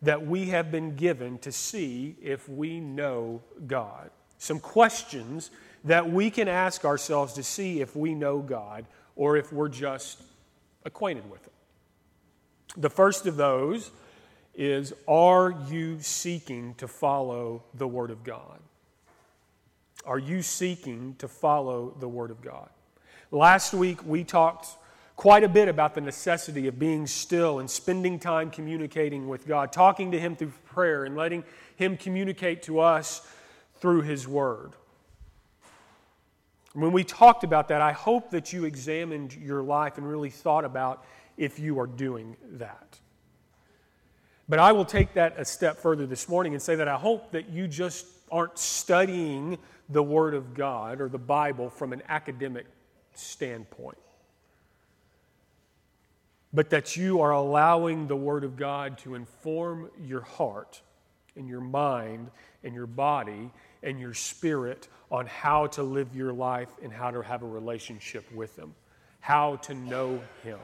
that 0.01 0.25
we 0.25 0.47
have 0.47 0.71
been 0.71 0.95
given 0.95 1.37
to 1.39 1.51
see 1.51 2.15
if 2.21 2.49
we 2.49 2.79
know 2.79 3.41
God. 3.65 4.09
Some 4.37 4.59
questions 4.59 5.51
that 5.85 6.11
we 6.11 6.29
can 6.29 6.47
ask 6.47 6.83
ourselves 6.83 7.33
to 7.33 7.43
see 7.43 7.79
if 7.79 7.95
we 7.95 8.13
know 8.13 8.39
God 8.39 8.85
or 9.15 9.37
if 9.37 9.53
we're 9.53 9.69
just 9.69 10.21
acquainted 10.83 11.29
with 11.29 11.43
Him. 11.43 11.53
The 12.77 12.89
first 12.89 13.25
of 13.25 13.37
those 13.37 13.91
is 14.55 14.93
Are 15.07 15.53
you 15.69 15.99
seeking 15.99 16.73
to 16.75 16.87
follow 16.87 17.63
the 17.73 17.87
Word 17.87 18.11
of 18.11 18.23
God? 18.23 18.59
Are 20.05 20.19
you 20.19 20.41
seeking 20.41 21.15
to 21.19 21.27
follow 21.27 21.95
the 21.99 22.07
Word 22.07 22.31
of 22.31 22.41
God? 22.41 22.69
Last 23.31 23.73
week 23.73 24.05
we 24.05 24.23
talked 24.23 24.67
quite 25.15 25.43
a 25.43 25.49
bit 25.49 25.67
about 25.67 25.95
the 25.95 26.01
necessity 26.01 26.67
of 26.67 26.77
being 26.77 27.07
still 27.07 27.59
and 27.59 27.69
spending 27.69 28.19
time 28.19 28.49
communicating 28.49 29.27
with 29.27 29.47
God, 29.47 29.71
talking 29.71 30.11
to 30.11 30.19
Him 30.19 30.35
through 30.35 30.51
prayer 30.65 31.05
and 31.05 31.15
letting 31.15 31.43
Him 31.75 31.95
communicate 31.95 32.63
to 32.63 32.79
us 32.79 33.25
through 33.75 34.01
His 34.01 34.27
Word. 34.27 34.73
When 36.75 36.91
we 36.91 37.03
talked 37.03 37.43
about 37.43 37.69
that, 37.69 37.81
I 37.81 37.91
hope 37.91 38.29
that 38.31 38.53
you 38.53 38.65
examined 38.65 39.33
your 39.33 39.63
life 39.63 39.97
and 39.97 40.07
really 40.07 40.29
thought 40.29 40.65
about 40.65 41.03
if 41.37 41.57
you 41.57 41.79
are 41.79 41.87
doing 41.87 42.37
that. 42.53 42.99
But 44.47 44.59
I 44.59 44.73
will 44.73 44.85
take 44.85 45.13
that 45.15 45.39
a 45.39 45.45
step 45.45 45.77
further 45.77 46.05
this 46.05 46.29
morning 46.29 46.53
and 46.53 46.61
say 46.61 46.75
that 46.75 46.87
I 46.87 46.95
hope 46.95 47.31
that 47.31 47.49
you 47.49 47.67
just 47.67 48.05
aren't 48.31 48.59
studying 48.59 49.57
the 49.89 50.03
Word 50.03 50.33
of 50.33 50.53
God 50.53 51.01
or 51.01 51.09
the 51.09 51.17
Bible 51.17 51.69
from 51.69 51.93
an 51.93 52.03
academic 52.07 52.67
standpoint 53.13 53.97
but 56.55 56.69
that 56.69 56.95
you 56.95 57.19
are 57.19 57.31
allowing 57.31 58.07
the 58.07 58.15
Word 58.15 58.45
of 58.45 58.55
God 58.55 58.97
to 58.99 59.13
inform 59.13 59.91
your 60.01 60.21
heart 60.21 60.81
and 61.35 61.49
your 61.49 61.59
mind 61.59 62.31
and 62.63 62.73
your 62.73 62.87
body 62.87 63.51
and 63.83 63.99
your 63.99 64.13
spirit 64.13 64.87
on 65.15 65.25
how 65.27 65.65
to 65.65 65.81
live 65.81 66.13
your 66.13 66.33
life 66.33 66.67
and 66.83 66.91
how 66.91 67.09
to 67.09 67.21
have 67.21 67.41
a 67.41 67.47
relationship 67.47 68.29
with 68.33 68.53
Him, 68.57 68.75
how 69.21 69.55
to 69.57 69.73
know 69.73 70.19
Him. 70.43 70.59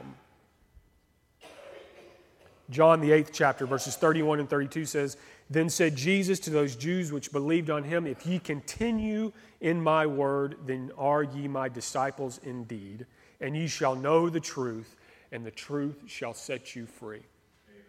John, 2.68 3.00
the 3.00 3.12
eighth 3.12 3.30
chapter, 3.32 3.66
verses 3.66 3.96
31 3.96 4.40
and 4.40 4.48
32 4.48 4.84
says, 4.84 5.16
Then 5.48 5.70
said 5.70 5.96
Jesus 5.96 6.38
to 6.40 6.50
those 6.50 6.76
Jews 6.76 7.12
which 7.12 7.32
believed 7.32 7.70
on 7.70 7.82
him, 7.82 8.06
If 8.06 8.26
ye 8.26 8.38
continue 8.38 9.32
in 9.60 9.82
my 9.82 10.06
word, 10.06 10.56
then 10.66 10.92
are 10.98 11.22
ye 11.22 11.48
my 11.48 11.68
disciples 11.68 12.38
indeed, 12.42 13.06
and 13.40 13.56
ye 13.56 13.66
shall 13.66 13.94
know 13.94 14.28
the 14.28 14.40
truth, 14.40 14.96
and 15.32 15.44
the 15.44 15.50
truth 15.50 16.02
shall 16.06 16.34
set 16.34 16.76
you 16.76 16.86
free. 16.86 17.22
Amen. 17.68 17.84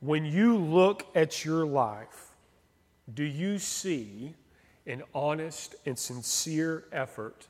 When 0.00 0.24
you 0.24 0.56
look 0.56 1.06
at 1.14 1.44
your 1.44 1.64
life, 1.64 2.34
do 3.12 3.24
you 3.24 3.58
see 3.58 4.34
an 4.86 5.02
honest 5.14 5.74
and 5.86 5.98
sincere 5.98 6.84
effort 6.92 7.46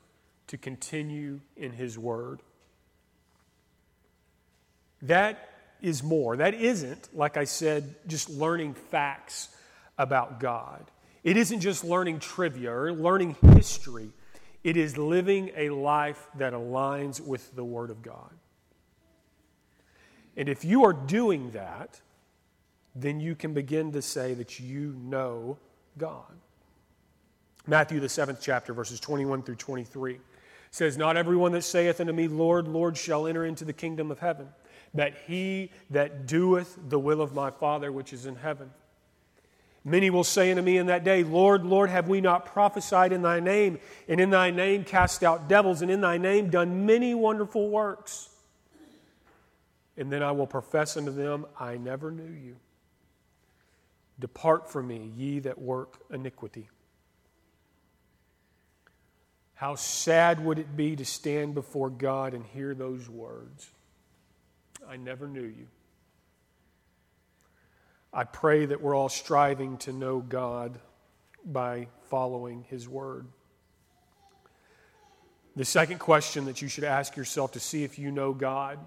to 0.47 0.57
continue 0.57 1.39
in 1.55 1.71
His 1.71 1.97
Word? 1.97 2.41
That 5.01 5.49
is 5.81 6.03
more. 6.03 6.37
That 6.37 6.53
isn't, 6.53 7.09
like 7.13 7.37
I 7.37 7.45
said, 7.45 7.95
just 8.07 8.29
learning 8.29 8.75
facts 8.75 9.49
about 9.97 10.39
God. 10.39 10.85
It 11.23 11.37
isn't 11.37 11.59
just 11.61 11.83
learning 11.83 12.19
trivia 12.19 12.71
or 12.71 12.93
learning 12.93 13.35
history. 13.53 14.09
It 14.63 14.77
is 14.77 14.97
living 14.97 15.51
a 15.55 15.69
life 15.69 16.27
that 16.35 16.53
aligns 16.53 17.19
with 17.19 17.55
the 17.55 17.63
Word 17.63 17.89
of 17.89 18.01
God. 18.01 18.31
And 20.37 20.47
if 20.47 20.63
you 20.63 20.85
are 20.85 20.93
doing 20.93 21.51
that, 21.51 21.99
then 22.95 23.19
you 23.19 23.35
can 23.35 23.53
begin 23.53 23.91
to 23.93 24.01
say 24.01 24.33
that 24.35 24.59
you 24.59 24.95
know 25.01 25.57
God. 25.97 26.37
Matthew, 27.67 27.99
the 27.99 28.09
seventh 28.09 28.39
chapter, 28.41 28.73
verses 28.73 28.99
21 28.99 29.43
through 29.43 29.55
23, 29.55 30.19
says, 30.71 30.97
Not 30.97 31.17
everyone 31.17 31.51
that 31.51 31.63
saith 31.63 31.99
unto 32.01 32.13
me, 32.13 32.27
Lord, 32.27 32.67
Lord, 32.67 32.97
shall 32.97 33.27
enter 33.27 33.45
into 33.45 33.65
the 33.65 33.73
kingdom 33.73 34.09
of 34.09 34.19
heaven, 34.19 34.47
but 34.93 35.13
he 35.27 35.71
that 35.91 36.25
doeth 36.25 36.77
the 36.89 36.99
will 36.99 37.21
of 37.21 37.33
my 37.33 37.51
Father 37.51 37.91
which 37.91 38.13
is 38.13 38.25
in 38.25 38.35
heaven. 38.35 38.71
Many 39.83 40.09
will 40.09 40.23
say 40.23 40.51
unto 40.51 40.61
me 40.61 40.77
in 40.77 40.87
that 40.87 41.03
day, 41.03 41.23
Lord, 41.23 41.65
Lord, 41.65 41.89
have 41.89 42.07
we 42.07 42.21
not 42.21 42.45
prophesied 42.45 43.11
in 43.11 43.21
thy 43.21 43.39
name, 43.39 43.79
and 44.07 44.19
in 44.19 44.29
thy 44.29 44.51
name 44.51 44.83
cast 44.83 45.23
out 45.23 45.47
devils, 45.47 45.81
and 45.81 45.89
in 45.89 46.01
thy 46.01 46.17
name 46.17 46.49
done 46.49 46.85
many 46.85 47.15
wonderful 47.15 47.69
works? 47.69 48.29
And 49.97 50.11
then 50.11 50.23
I 50.23 50.31
will 50.31 50.47
profess 50.47 50.97
unto 50.97 51.11
them, 51.11 51.45
I 51.59 51.77
never 51.77 52.11
knew 52.11 52.31
you. 52.31 52.57
Depart 54.19 54.71
from 54.71 54.87
me, 54.87 55.11
ye 55.15 55.39
that 55.39 55.59
work 55.59 55.99
iniquity. 56.11 56.69
How 59.61 59.75
sad 59.75 60.43
would 60.43 60.57
it 60.57 60.75
be 60.75 60.95
to 60.95 61.05
stand 61.05 61.53
before 61.53 61.91
God 61.91 62.33
and 62.33 62.43
hear 62.43 62.73
those 62.73 63.07
words? 63.07 63.69
I 64.89 64.97
never 64.97 65.27
knew 65.27 65.43
you. 65.43 65.67
I 68.11 68.23
pray 68.23 68.65
that 68.65 68.81
we're 68.81 68.95
all 68.95 69.07
striving 69.07 69.77
to 69.77 69.93
know 69.93 70.19
God 70.19 70.79
by 71.45 71.89
following 72.09 72.65
His 72.71 72.89
Word. 72.89 73.27
The 75.55 75.63
second 75.63 75.99
question 75.99 76.45
that 76.45 76.63
you 76.63 76.67
should 76.67 76.83
ask 76.83 77.15
yourself 77.15 77.51
to 77.51 77.59
see 77.59 77.83
if 77.83 77.99
you 77.99 78.09
know 78.09 78.33
God 78.33 78.79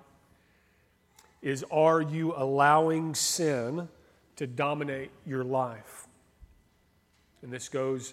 is 1.40 1.64
Are 1.70 2.02
you 2.02 2.34
allowing 2.36 3.14
sin 3.14 3.88
to 4.34 4.48
dominate 4.48 5.12
your 5.24 5.44
life? 5.44 6.08
And 7.42 7.52
this 7.52 7.68
goes 7.68 8.12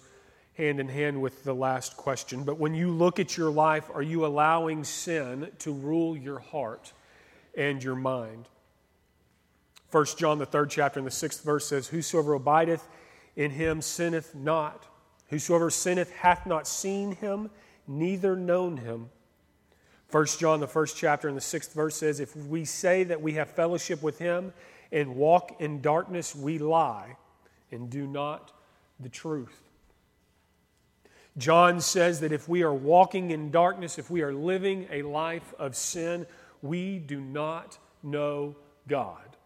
hand 0.54 0.80
in 0.80 0.88
hand 0.88 1.20
with 1.20 1.44
the 1.44 1.54
last 1.54 1.96
question. 1.96 2.44
But 2.44 2.58
when 2.58 2.74
you 2.74 2.90
look 2.90 3.18
at 3.18 3.36
your 3.36 3.50
life, 3.50 3.90
are 3.92 4.02
you 4.02 4.26
allowing 4.26 4.84
sin 4.84 5.50
to 5.60 5.72
rule 5.72 6.16
your 6.16 6.38
heart 6.38 6.92
and 7.56 7.82
your 7.82 7.94
mind? 7.94 8.48
1 9.90 10.06
John, 10.16 10.38
the 10.38 10.46
third 10.46 10.70
chapter, 10.70 10.98
and 10.98 11.06
the 11.06 11.10
sixth 11.10 11.42
verse 11.44 11.66
says, 11.66 11.88
Whosoever 11.88 12.34
abideth 12.34 12.86
in 13.36 13.50
him 13.50 13.82
sinneth 13.82 14.34
not. 14.34 14.86
Whosoever 15.28 15.70
sinneth 15.70 16.10
hath 16.12 16.46
not 16.46 16.66
seen 16.66 17.12
him, 17.12 17.50
neither 17.86 18.36
known 18.36 18.78
him. 18.78 19.10
1 20.10 20.26
John, 20.38 20.60
the 20.60 20.66
first 20.66 20.96
chapter, 20.96 21.28
and 21.28 21.36
the 21.36 21.42
sixth 21.42 21.72
verse 21.72 21.96
says, 21.96 22.20
If 22.20 22.36
we 22.36 22.66
say 22.66 23.04
that 23.04 23.20
we 23.20 23.32
have 23.34 23.50
fellowship 23.50 24.02
with 24.02 24.18
him 24.18 24.52
and 24.90 25.16
walk 25.16 25.60
in 25.60 25.80
darkness, 25.80 26.34
we 26.34 26.58
lie 26.58 27.16
and 27.70 27.88
do 27.88 28.06
not 28.06 28.52
the 29.00 29.08
truth. 29.08 29.61
John 31.38 31.80
says 31.80 32.20
that 32.20 32.32
if 32.32 32.48
we 32.48 32.62
are 32.62 32.74
walking 32.74 33.30
in 33.30 33.50
darkness, 33.50 33.98
if 33.98 34.10
we 34.10 34.22
are 34.22 34.34
living 34.34 34.86
a 34.90 35.02
life 35.02 35.54
of 35.58 35.74
sin, 35.74 36.26
we 36.60 36.98
do 36.98 37.20
not 37.20 37.78
know 38.02 38.56
God. 38.86 39.36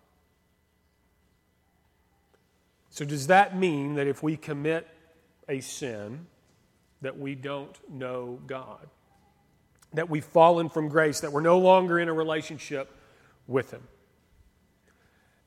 So, 2.90 3.04
does 3.04 3.26
that 3.28 3.56
mean 3.56 3.94
that 3.96 4.06
if 4.06 4.22
we 4.22 4.36
commit 4.36 4.88
a 5.48 5.60
sin, 5.60 6.26
that 7.02 7.18
we 7.18 7.34
don't 7.34 7.76
know 7.90 8.40
God? 8.46 8.88
That 9.92 10.08
we've 10.08 10.24
fallen 10.24 10.68
from 10.68 10.88
grace, 10.88 11.20
that 11.20 11.30
we're 11.30 11.40
no 11.40 11.58
longer 11.58 11.98
in 11.98 12.08
a 12.08 12.12
relationship 12.12 12.90
with 13.46 13.70
Him? 13.70 13.82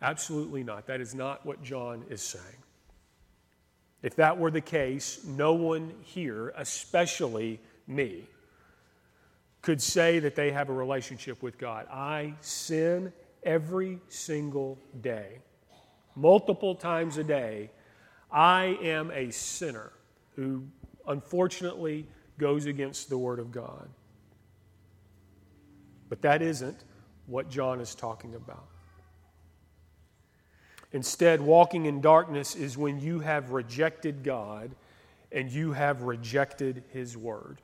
Absolutely 0.02 0.64
not. 0.64 0.88
That 0.88 1.02
is 1.02 1.14
not 1.14 1.46
what 1.46 1.62
John 1.64 2.06
is 2.10 2.22
saying. 2.22 2.64
If 4.02 4.16
that 4.16 4.38
were 4.38 4.52
the 4.52 4.62
case, 4.62 5.24
no 5.26 5.54
one 5.54 5.94
here, 6.02 6.54
especially 6.56 7.60
me, 7.88 8.24
could 9.62 9.82
say 9.82 10.20
that 10.20 10.36
they 10.36 10.52
have 10.52 10.70
a 10.70 10.74
relationship 10.74 11.44
with 11.44 11.58
God. 11.58 11.86
I 11.92 12.34
sin 12.40 13.12
every 13.44 14.00
single 14.08 14.78
day, 15.02 15.40
multiple 16.16 16.76
times 16.76 17.18
a 17.18 17.24
day. 17.24 17.72
I 18.32 18.78
am 18.82 19.12
a 19.12 19.32
sinner 19.32 19.92
who 20.36 20.64
unfortunately 21.08 22.06
goes 22.38 22.66
against 22.66 23.10
the 23.10 23.18
Word 23.18 23.40
of 23.40 23.52
God. 23.52 23.90
But 26.08 26.22
that 26.22 26.42
isn't 26.42 26.86
what 27.26 27.50
John 27.50 27.82
is 27.82 27.94
talking 27.96 28.36
about. 28.36 28.68
Instead, 30.92 31.42
walking 31.42 31.86
in 31.86 32.02
darkness 32.02 32.56
is 32.56 32.78
when 32.78 33.00
you 33.00 33.20
have 33.20 33.52
rejected 33.52 34.24
God 34.24 34.72
and 35.32 35.52
you 35.52 35.74
have 35.74 36.02
rejected 36.02 36.84
His 36.92 37.16
Word. 37.16 37.60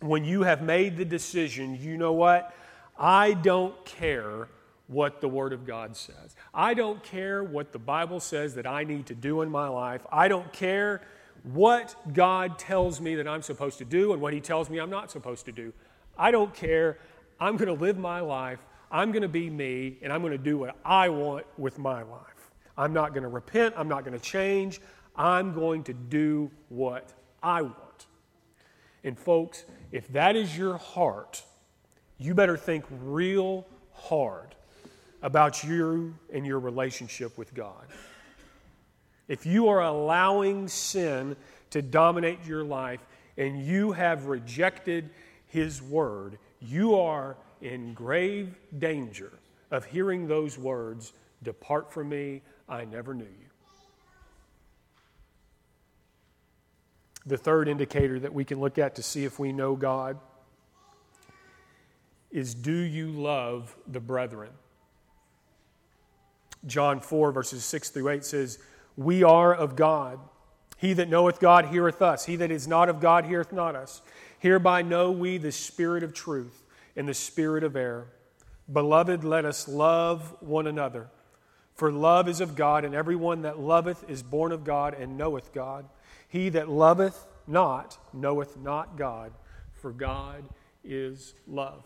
When 0.00 0.24
you 0.24 0.42
have 0.42 0.62
made 0.62 0.96
the 0.96 1.04
decision, 1.04 1.76
you 1.80 1.96
know 1.96 2.12
what? 2.12 2.52
I 2.98 3.34
don't 3.34 3.84
care 3.84 4.48
what 4.88 5.20
the 5.20 5.28
Word 5.28 5.52
of 5.52 5.64
God 5.64 5.96
says. 5.96 6.34
I 6.52 6.74
don't 6.74 7.02
care 7.04 7.44
what 7.44 7.72
the 7.72 7.78
Bible 7.78 8.18
says 8.18 8.54
that 8.56 8.66
I 8.66 8.82
need 8.82 9.06
to 9.06 9.14
do 9.14 9.42
in 9.42 9.50
my 9.50 9.68
life. 9.68 10.04
I 10.10 10.26
don't 10.26 10.52
care 10.52 11.02
what 11.44 11.94
God 12.12 12.58
tells 12.58 13.00
me 13.00 13.14
that 13.14 13.28
I'm 13.28 13.42
supposed 13.42 13.78
to 13.78 13.84
do 13.84 14.12
and 14.12 14.20
what 14.20 14.32
He 14.32 14.40
tells 14.40 14.68
me 14.68 14.78
I'm 14.78 14.90
not 14.90 15.12
supposed 15.12 15.44
to 15.46 15.52
do. 15.52 15.72
I 16.16 16.32
don't 16.32 16.52
care. 16.52 16.98
I'm 17.38 17.56
going 17.56 17.68
to 17.68 17.80
live 17.80 17.96
my 17.96 18.20
life 18.20 18.58
I'm 18.90 19.12
going 19.12 19.22
to 19.22 19.28
be 19.28 19.50
me 19.50 19.98
and 20.02 20.12
I'm 20.12 20.20
going 20.20 20.32
to 20.32 20.38
do 20.38 20.58
what 20.58 20.76
I 20.84 21.08
want 21.08 21.46
with 21.56 21.78
my 21.78 22.02
life. 22.02 22.50
I'm 22.76 22.92
not 22.92 23.12
going 23.12 23.22
to 23.22 23.28
repent. 23.28 23.74
I'm 23.76 23.88
not 23.88 24.04
going 24.04 24.18
to 24.18 24.24
change. 24.24 24.80
I'm 25.16 25.52
going 25.52 25.82
to 25.84 25.92
do 25.92 26.50
what 26.68 27.12
I 27.42 27.62
want. 27.62 28.06
And, 29.04 29.18
folks, 29.18 29.64
if 29.92 30.08
that 30.12 30.36
is 30.36 30.56
your 30.56 30.76
heart, 30.76 31.42
you 32.18 32.34
better 32.34 32.56
think 32.56 32.84
real 33.02 33.66
hard 33.92 34.54
about 35.22 35.64
you 35.64 36.14
and 36.32 36.46
your 36.46 36.58
relationship 36.60 37.36
with 37.36 37.52
God. 37.54 37.86
If 39.26 39.44
you 39.44 39.68
are 39.68 39.82
allowing 39.82 40.68
sin 40.68 41.36
to 41.70 41.82
dominate 41.82 42.44
your 42.46 42.64
life 42.64 43.00
and 43.36 43.64
you 43.64 43.92
have 43.92 44.26
rejected 44.26 45.10
His 45.46 45.82
Word, 45.82 46.38
you 46.60 46.98
are 46.98 47.36
in 47.60 47.94
grave 47.94 48.54
danger 48.78 49.32
of 49.70 49.84
hearing 49.84 50.28
those 50.28 50.58
words 50.58 51.12
Depart 51.42 51.92
from 51.92 52.08
me, 52.08 52.42
I 52.68 52.84
never 52.84 53.14
knew 53.14 53.24
you. 53.24 53.30
The 57.26 57.36
third 57.36 57.68
indicator 57.68 58.18
that 58.20 58.32
we 58.32 58.44
can 58.44 58.60
look 58.60 58.78
at 58.78 58.96
to 58.96 59.02
see 59.02 59.24
if 59.24 59.38
we 59.38 59.52
know 59.52 59.76
God 59.76 60.18
is 62.30 62.54
Do 62.54 62.72
you 62.72 63.10
love 63.10 63.76
the 63.86 64.00
brethren? 64.00 64.50
John 66.66 67.00
4, 67.00 67.30
verses 67.32 67.64
6 67.64 67.90
through 67.90 68.08
8 68.08 68.24
says, 68.24 68.58
We 68.96 69.22
are 69.22 69.54
of 69.54 69.76
God. 69.76 70.18
He 70.76 70.92
that 70.94 71.08
knoweth 71.08 71.38
God 71.40 71.66
heareth 71.66 72.02
us. 72.02 72.24
He 72.26 72.36
that 72.36 72.50
is 72.50 72.66
not 72.66 72.88
of 72.88 73.00
God 73.00 73.26
heareth 73.26 73.52
not 73.52 73.76
us. 73.76 74.02
Hereby 74.38 74.82
know 74.82 75.10
we 75.10 75.38
the 75.38 75.52
spirit 75.52 76.02
of 76.02 76.12
truth 76.12 76.64
in 76.98 77.06
the 77.06 77.14
spirit 77.14 77.62
of 77.62 77.76
error. 77.76 78.08
Beloved, 78.70 79.22
let 79.22 79.44
us 79.44 79.68
love 79.68 80.36
one 80.40 80.66
another. 80.66 81.08
For 81.76 81.92
love 81.92 82.28
is 82.28 82.40
of 82.40 82.56
God, 82.56 82.84
and 82.84 82.92
everyone 82.92 83.42
that 83.42 83.56
loveth 83.56 84.10
is 84.10 84.24
born 84.24 84.50
of 84.50 84.64
God 84.64 84.94
and 84.94 85.16
knoweth 85.16 85.52
God. 85.54 85.88
He 86.28 86.48
that 86.48 86.68
loveth 86.68 87.24
not 87.46 87.96
knoweth 88.12 88.56
not 88.56 88.98
God, 88.98 89.30
for 89.74 89.92
God 89.92 90.42
is 90.82 91.34
love. 91.46 91.84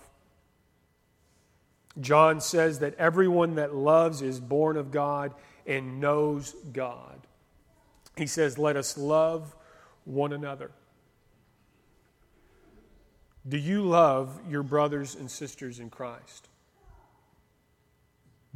John 2.01 2.41
says 2.41 2.79
that 2.79 2.95
everyone 2.95 3.57
that 3.57 3.75
loves 3.75 4.23
is 4.23 4.41
born 4.41 4.79
of 4.79 4.91
God 4.91 5.35
and 5.67 6.01
knows 6.01 6.57
God. 6.73 7.21
He 8.17 8.27
says, 8.27 8.57
Let 8.57 8.79
us 8.79 8.97
love 8.97 9.55
one 10.07 10.33
another. 10.33 10.71
Do 13.49 13.57
you 13.57 13.83
love 13.83 14.41
your 14.49 14.63
brothers 14.63 15.15
and 15.15 15.31
sisters 15.31 15.81
in 15.81 15.91
Christ? 15.91 16.49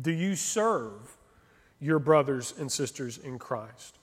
Do 0.00 0.12
you 0.12 0.36
serve 0.36 1.16
your 1.80 1.98
brothers 1.98 2.54
and 2.58 2.70
sisters 2.70 3.18
in 3.18 3.38
Christ? 3.38 3.98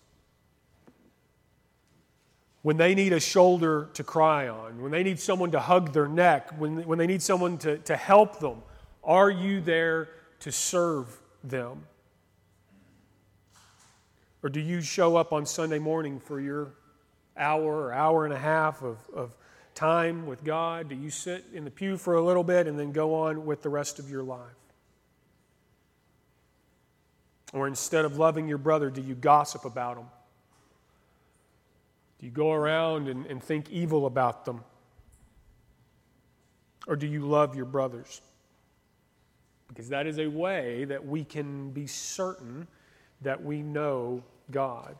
When 2.63 2.77
they 2.77 2.95
need 2.95 3.13
a 3.13 3.19
shoulder 3.19 3.89
to 3.93 4.03
cry 4.03 4.47
on, 4.47 4.81
when 4.81 4.91
they 4.91 5.03
need 5.03 5.19
someone 5.19 5.51
to 5.51 5.59
hug 5.59 5.93
their 5.93 6.07
neck, 6.07 6.49
when, 6.57 6.83
when 6.83 6.97
they 6.97 7.07
need 7.07 7.21
someone 7.21 7.57
to, 7.59 7.77
to 7.79 7.95
help 7.95 8.39
them, 8.39 8.61
are 9.03 9.29
you 9.29 9.61
there 9.61 10.09
to 10.39 10.51
serve 10.51 11.17
them? 11.43 11.85
Or 14.41 14.49
do 14.49 14.59
you 14.59 14.81
show 14.81 15.15
up 15.15 15.31
on 15.31 15.45
Sunday 15.45 15.79
morning 15.79 16.19
for 16.19 16.39
your 16.39 16.73
hour 17.37 17.85
or 17.85 17.93
hour 17.93 18.25
and 18.25 18.33
a 18.33 18.39
half 18.39 18.81
of, 18.81 18.97
of 19.13 19.35
time 19.75 20.25
with 20.25 20.43
God? 20.43 20.89
Do 20.89 20.95
you 20.95 21.09
sit 21.09 21.45
in 21.53 21.63
the 21.63 21.71
pew 21.71 21.97
for 21.97 22.15
a 22.15 22.21
little 22.21 22.43
bit 22.43 22.67
and 22.67 22.77
then 22.79 22.91
go 22.91 23.15
on 23.15 23.45
with 23.45 23.61
the 23.61 23.69
rest 23.69 23.99
of 23.99 24.09
your 24.09 24.23
life? 24.23 24.39
Or 27.53 27.67
instead 27.67 28.05
of 28.05 28.17
loving 28.17 28.47
your 28.47 28.57
brother, 28.57 28.89
do 28.89 29.01
you 29.01 29.13
gossip 29.13 29.65
about 29.65 29.97
him? 29.97 30.05
Do 32.19 32.25
you 32.25 32.31
go 32.31 32.51
around 32.51 33.07
and, 33.07 33.25
and 33.27 33.43
think 33.43 33.69
evil 33.69 34.05
about 34.05 34.45
them? 34.45 34.63
Or 36.87 36.95
do 36.95 37.07
you 37.07 37.21
love 37.21 37.55
your 37.55 37.65
brothers? 37.65 38.21
Because 39.67 39.89
that 39.89 40.07
is 40.07 40.19
a 40.19 40.27
way 40.27 40.85
that 40.85 41.05
we 41.05 41.23
can 41.23 41.71
be 41.71 41.87
certain 41.87 42.67
that 43.21 43.43
we 43.43 43.61
know 43.61 44.23
God. 44.51 44.95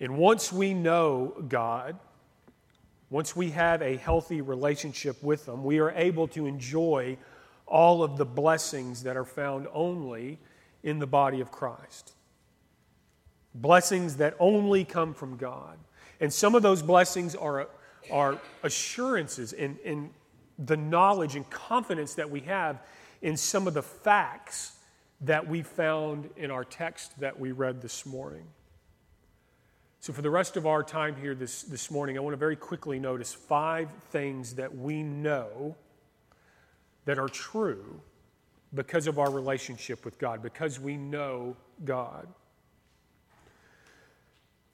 And 0.00 0.16
once 0.16 0.52
we 0.52 0.74
know 0.74 1.34
God, 1.48 1.98
once 3.10 3.36
we 3.36 3.50
have 3.50 3.82
a 3.82 3.96
healthy 3.96 4.40
relationship 4.40 5.22
with 5.22 5.46
them, 5.46 5.64
we 5.64 5.78
are 5.78 5.90
able 5.92 6.26
to 6.28 6.46
enjoy 6.46 7.16
all 7.66 8.02
of 8.02 8.16
the 8.16 8.24
blessings 8.24 9.02
that 9.02 9.16
are 9.16 9.24
found 9.24 9.66
only 9.72 10.38
in 10.82 10.98
the 10.98 11.06
body 11.06 11.40
of 11.40 11.50
Christ. 11.50 12.12
Blessings 13.54 14.16
that 14.16 14.34
only 14.38 14.84
come 14.84 15.14
from 15.14 15.36
God. 15.36 15.78
And 16.20 16.32
some 16.32 16.54
of 16.54 16.62
those 16.62 16.82
blessings 16.82 17.34
are, 17.34 17.68
are 18.10 18.38
assurances 18.62 19.52
in, 19.52 19.78
in 19.84 20.10
the 20.58 20.76
knowledge 20.76 21.36
and 21.36 21.48
confidence 21.50 22.14
that 22.14 22.30
we 22.30 22.40
have 22.40 22.80
in 23.22 23.36
some 23.36 23.66
of 23.66 23.74
the 23.74 23.82
facts 23.82 24.76
that 25.20 25.46
we 25.46 25.62
found 25.62 26.28
in 26.36 26.50
our 26.50 26.64
text 26.64 27.18
that 27.20 27.38
we 27.38 27.52
read 27.52 27.80
this 27.80 28.04
morning. 28.04 28.44
So, 30.04 30.12
for 30.12 30.20
the 30.20 30.28
rest 30.28 30.58
of 30.58 30.66
our 30.66 30.82
time 30.82 31.16
here 31.16 31.34
this, 31.34 31.62
this 31.62 31.90
morning, 31.90 32.18
I 32.18 32.20
want 32.20 32.34
to 32.34 32.36
very 32.36 32.56
quickly 32.56 32.98
notice 32.98 33.32
five 33.32 33.88
things 34.10 34.56
that 34.56 34.76
we 34.76 35.02
know 35.02 35.76
that 37.06 37.18
are 37.18 37.26
true 37.26 38.02
because 38.74 39.06
of 39.06 39.18
our 39.18 39.30
relationship 39.30 40.04
with 40.04 40.18
God, 40.18 40.42
because 40.42 40.78
we 40.78 40.98
know 40.98 41.56
God. 41.86 42.28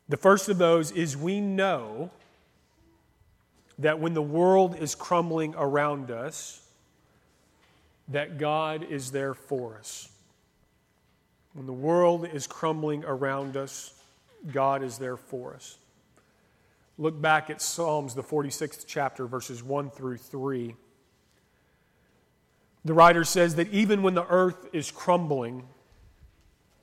The 0.08 0.16
first 0.16 0.48
of 0.48 0.58
those 0.58 0.90
is 0.90 1.16
we 1.16 1.40
know 1.40 2.10
that 3.78 4.00
when 4.00 4.14
the 4.14 4.22
world 4.22 4.74
is 4.80 4.96
crumbling 4.96 5.54
around 5.56 6.10
us, 6.10 6.60
that 8.08 8.36
God 8.36 8.82
is 8.82 9.12
there 9.12 9.34
for 9.34 9.76
us. 9.78 10.10
When 11.52 11.66
the 11.66 11.72
world 11.72 12.26
is 12.26 12.48
crumbling 12.48 13.04
around 13.04 13.56
us, 13.56 13.94
God 14.52 14.82
is 14.82 14.98
there 14.98 15.16
for 15.16 15.54
us. 15.54 15.78
Look 16.98 17.20
back 17.20 17.48
at 17.50 17.62
Psalms, 17.62 18.14
the 18.14 18.22
46th 18.22 18.84
chapter, 18.86 19.26
verses 19.26 19.62
1 19.62 19.90
through 19.90 20.18
3. 20.18 20.74
The 22.84 22.94
writer 22.94 23.24
says 23.24 23.56
that 23.56 23.68
even 23.68 24.02
when 24.02 24.14
the 24.14 24.26
earth 24.26 24.68
is 24.72 24.90
crumbling, 24.90 25.64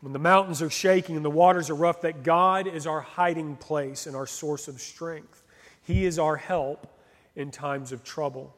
when 0.02 0.13
the 0.13 0.20
mountains 0.20 0.62
are 0.62 0.70
shaking 0.70 1.15
and 1.15 1.26
the 1.26 1.30
waters 1.30 1.70
are 1.70 1.76
rough, 1.76 2.02
that 2.02 2.24
God 2.24 2.67
is 2.67 2.86
our 2.86 3.02
hiding 3.02 3.56
place 3.56 4.06
and 4.06 4.15
our 4.15 4.28
source 4.28 4.67
of 4.67 4.80
strength. 4.80 5.43
He 5.84 6.06
is 6.06 6.20
our 6.20 6.36
help 6.36 6.88
in 7.36 7.52
times 7.52 7.91
of 7.91 8.04
trouble. 8.04 8.56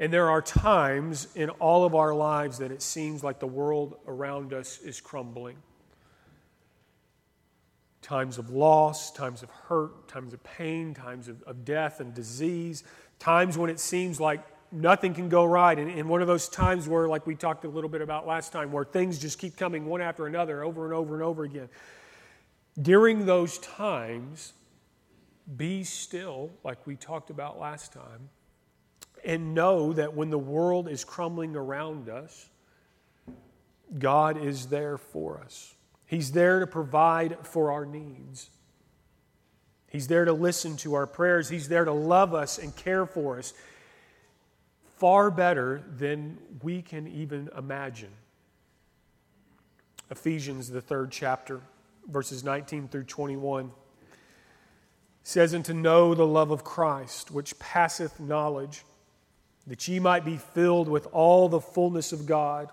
And 0.00 0.12
there 0.12 0.30
are 0.30 0.42
times 0.42 1.28
in 1.34 1.50
all 1.50 1.84
of 1.84 1.94
our 1.94 2.14
lives 2.14 2.58
that 2.58 2.70
it 2.70 2.82
seems 2.82 3.24
like 3.24 3.40
the 3.40 3.48
world 3.48 3.98
around 4.06 4.52
us 4.52 4.78
is 4.78 5.00
crumbling. 5.00 5.56
Times 8.08 8.38
of 8.38 8.48
loss, 8.48 9.10
times 9.10 9.42
of 9.42 9.50
hurt, 9.50 10.08
times 10.08 10.32
of 10.32 10.42
pain, 10.42 10.94
times 10.94 11.28
of, 11.28 11.42
of 11.42 11.66
death 11.66 12.00
and 12.00 12.14
disease, 12.14 12.82
times 13.18 13.58
when 13.58 13.68
it 13.68 13.78
seems 13.78 14.18
like 14.18 14.40
nothing 14.72 15.12
can 15.12 15.28
go 15.28 15.44
right. 15.44 15.78
And, 15.78 15.90
and 15.90 16.08
one 16.08 16.22
of 16.22 16.26
those 16.26 16.48
times 16.48 16.88
where, 16.88 17.06
like 17.06 17.26
we 17.26 17.34
talked 17.34 17.66
a 17.66 17.68
little 17.68 17.90
bit 17.90 18.00
about 18.00 18.26
last 18.26 18.50
time, 18.50 18.72
where 18.72 18.86
things 18.86 19.18
just 19.18 19.38
keep 19.38 19.58
coming 19.58 19.84
one 19.84 20.00
after 20.00 20.26
another 20.26 20.64
over 20.64 20.86
and 20.86 20.94
over 20.94 21.12
and 21.16 21.22
over 21.22 21.44
again. 21.44 21.68
During 22.80 23.26
those 23.26 23.58
times, 23.58 24.54
be 25.58 25.84
still, 25.84 26.48
like 26.64 26.86
we 26.86 26.96
talked 26.96 27.28
about 27.28 27.58
last 27.58 27.92
time 27.92 28.30
and 29.22 29.54
know 29.54 29.92
that 29.92 30.14
when 30.14 30.30
the 30.30 30.38
world 30.38 30.88
is 30.88 31.04
crumbling 31.04 31.56
around 31.56 32.08
us, 32.08 32.48
God 33.98 34.42
is 34.42 34.66
there 34.66 34.96
for 34.96 35.42
us. 35.44 35.74
He's 36.08 36.32
there 36.32 36.60
to 36.60 36.66
provide 36.66 37.36
for 37.46 37.70
our 37.70 37.84
needs. 37.84 38.48
He's 39.90 40.08
there 40.08 40.24
to 40.24 40.32
listen 40.32 40.76
to 40.78 40.94
our 40.94 41.06
prayers. 41.06 41.50
He's 41.50 41.68
there 41.68 41.84
to 41.84 41.92
love 41.92 42.34
us 42.34 42.58
and 42.58 42.74
care 42.74 43.04
for 43.04 43.38
us 43.38 43.52
far 44.96 45.30
better 45.30 45.84
than 45.98 46.38
we 46.62 46.80
can 46.80 47.06
even 47.06 47.50
imagine. 47.56 48.10
Ephesians, 50.10 50.70
the 50.70 50.80
third 50.80 51.10
chapter, 51.10 51.60
verses 52.10 52.42
19 52.42 52.88
through 52.88 53.04
21, 53.04 53.70
says, 55.22 55.52
And 55.52 55.64
to 55.66 55.74
know 55.74 56.14
the 56.14 56.26
love 56.26 56.50
of 56.50 56.64
Christ, 56.64 57.30
which 57.30 57.58
passeth 57.58 58.18
knowledge 58.18 58.82
that 59.66 59.86
ye 59.86 60.00
might 60.00 60.24
be 60.24 60.38
filled 60.38 60.88
with 60.88 61.06
all 61.12 61.50
the 61.50 61.60
fullness 61.60 62.12
of 62.12 62.24
God. 62.24 62.70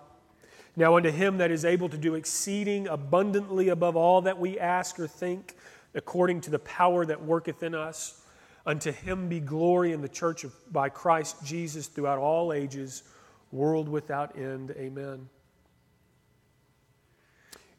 Now, 0.78 0.96
unto 0.96 1.10
him 1.10 1.38
that 1.38 1.50
is 1.50 1.64
able 1.64 1.88
to 1.88 1.96
do 1.96 2.14
exceeding 2.14 2.86
abundantly 2.86 3.70
above 3.70 3.96
all 3.96 4.20
that 4.22 4.38
we 4.38 4.58
ask 4.58 5.00
or 5.00 5.06
think, 5.06 5.54
according 5.94 6.42
to 6.42 6.50
the 6.50 6.58
power 6.58 7.06
that 7.06 7.24
worketh 7.24 7.62
in 7.62 7.74
us, 7.74 8.22
unto 8.66 8.92
him 8.92 9.28
be 9.28 9.40
glory 9.40 9.92
in 9.92 10.02
the 10.02 10.08
church 10.08 10.44
of, 10.44 10.52
by 10.70 10.90
Christ 10.90 11.42
Jesus 11.44 11.86
throughout 11.86 12.18
all 12.18 12.52
ages, 12.52 13.04
world 13.52 13.88
without 13.88 14.36
end. 14.36 14.72
Amen. 14.72 15.30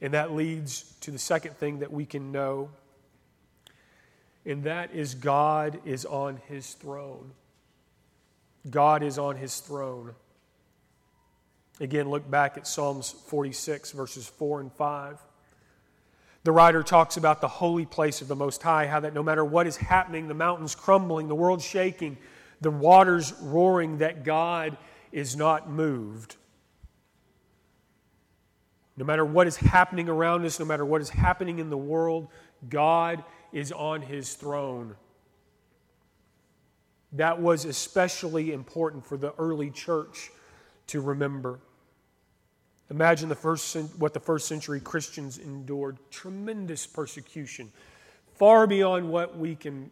And 0.01 0.13
that 0.13 0.33
leads 0.33 0.95
to 1.01 1.11
the 1.11 1.19
second 1.19 1.55
thing 1.57 1.79
that 1.79 1.91
we 1.91 2.05
can 2.05 2.31
know, 2.31 2.69
and 4.45 4.63
that 4.63 4.93
is 4.93 5.13
God 5.13 5.79
is 5.85 6.05
on 6.05 6.39
his 6.47 6.73
throne. 6.73 7.31
God 8.69 9.03
is 9.03 9.19
on 9.19 9.35
his 9.35 9.59
throne. 9.59 10.15
Again, 11.79 12.09
look 12.09 12.29
back 12.29 12.57
at 12.57 12.65
Psalms 12.65 13.11
46, 13.11 13.91
verses 13.91 14.27
4 14.27 14.61
and 14.61 14.73
5. 14.73 15.19
The 16.43 16.51
writer 16.51 16.81
talks 16.81 17.17
about 17.17 17.41
the 17.41 17.47
holy 17.47 17.85
place 17.85 18.21
of 18.21 18.27
the 18.27 18.35
Most 18.35 18.63
High, 18.63 18.87
how 18.87 18.99
that 19.01 19.13
no 19.13 19.21
matter 19.21 19.45
what 19.45 19.67
is 19.67 19.77
happening, 19.77 20.27
the 20.27 20.33
mountains 20.33 20.73
crumbling, 20.73 21.27
the 21.27 21.35
world 21.35 21.61
shaking, 21.61 22.17
the 22.61 22.71
waters 22.71 23.33
roaring, 23.41 23.99
that 23.99 24.23
God 24.23 24.77
is 25.11 25.35
not 25.35 25.69
moved. 25.69 26.35
No 28.95 29.05
matter 29.05 29.25
what 29.25 29.45
is 29.45 29.57
happening 29.57 30.09
around 30.09 30.45
us, 30.45 30.59
no 30.59 30.65
matter 30.65 30.85
what 30.85 31.01
is 31.01 31.09
happening 31.09 31.59
in 31.59 31.69
the 31.69 31.77
world, 31.77 32.29
God 32.67 33.23
is 33.53 33.71
on 33.71 34.01
his 34.01 34.33
throne. 34.33 34.95
That 37.11 37.39
was 37.39 37.65
especially 37.65 38.51
important 38.51 39.05
for 39.05 39.17
the 39.17 39.33
early 39.37 39.69
church 39.69 40.31
to 40.87 41.01
remember. 41.01 41.59
Imagine 42.89 43.27
the 43.27 43.35
first, 43.35 43.75
what 43.97 44.13
the 44.13 44.19
first 44.19 44.47
century 44.47 44.79
Christians 44.79 45.37
endured 45.37 45.97
tremendous 46.09 46.87
persecution, 46.87 47.71
far 48.35 48.65
beyond 48.65 49.09
what 49.09 49.37
we 49.37 49.55
can 49.55 49.91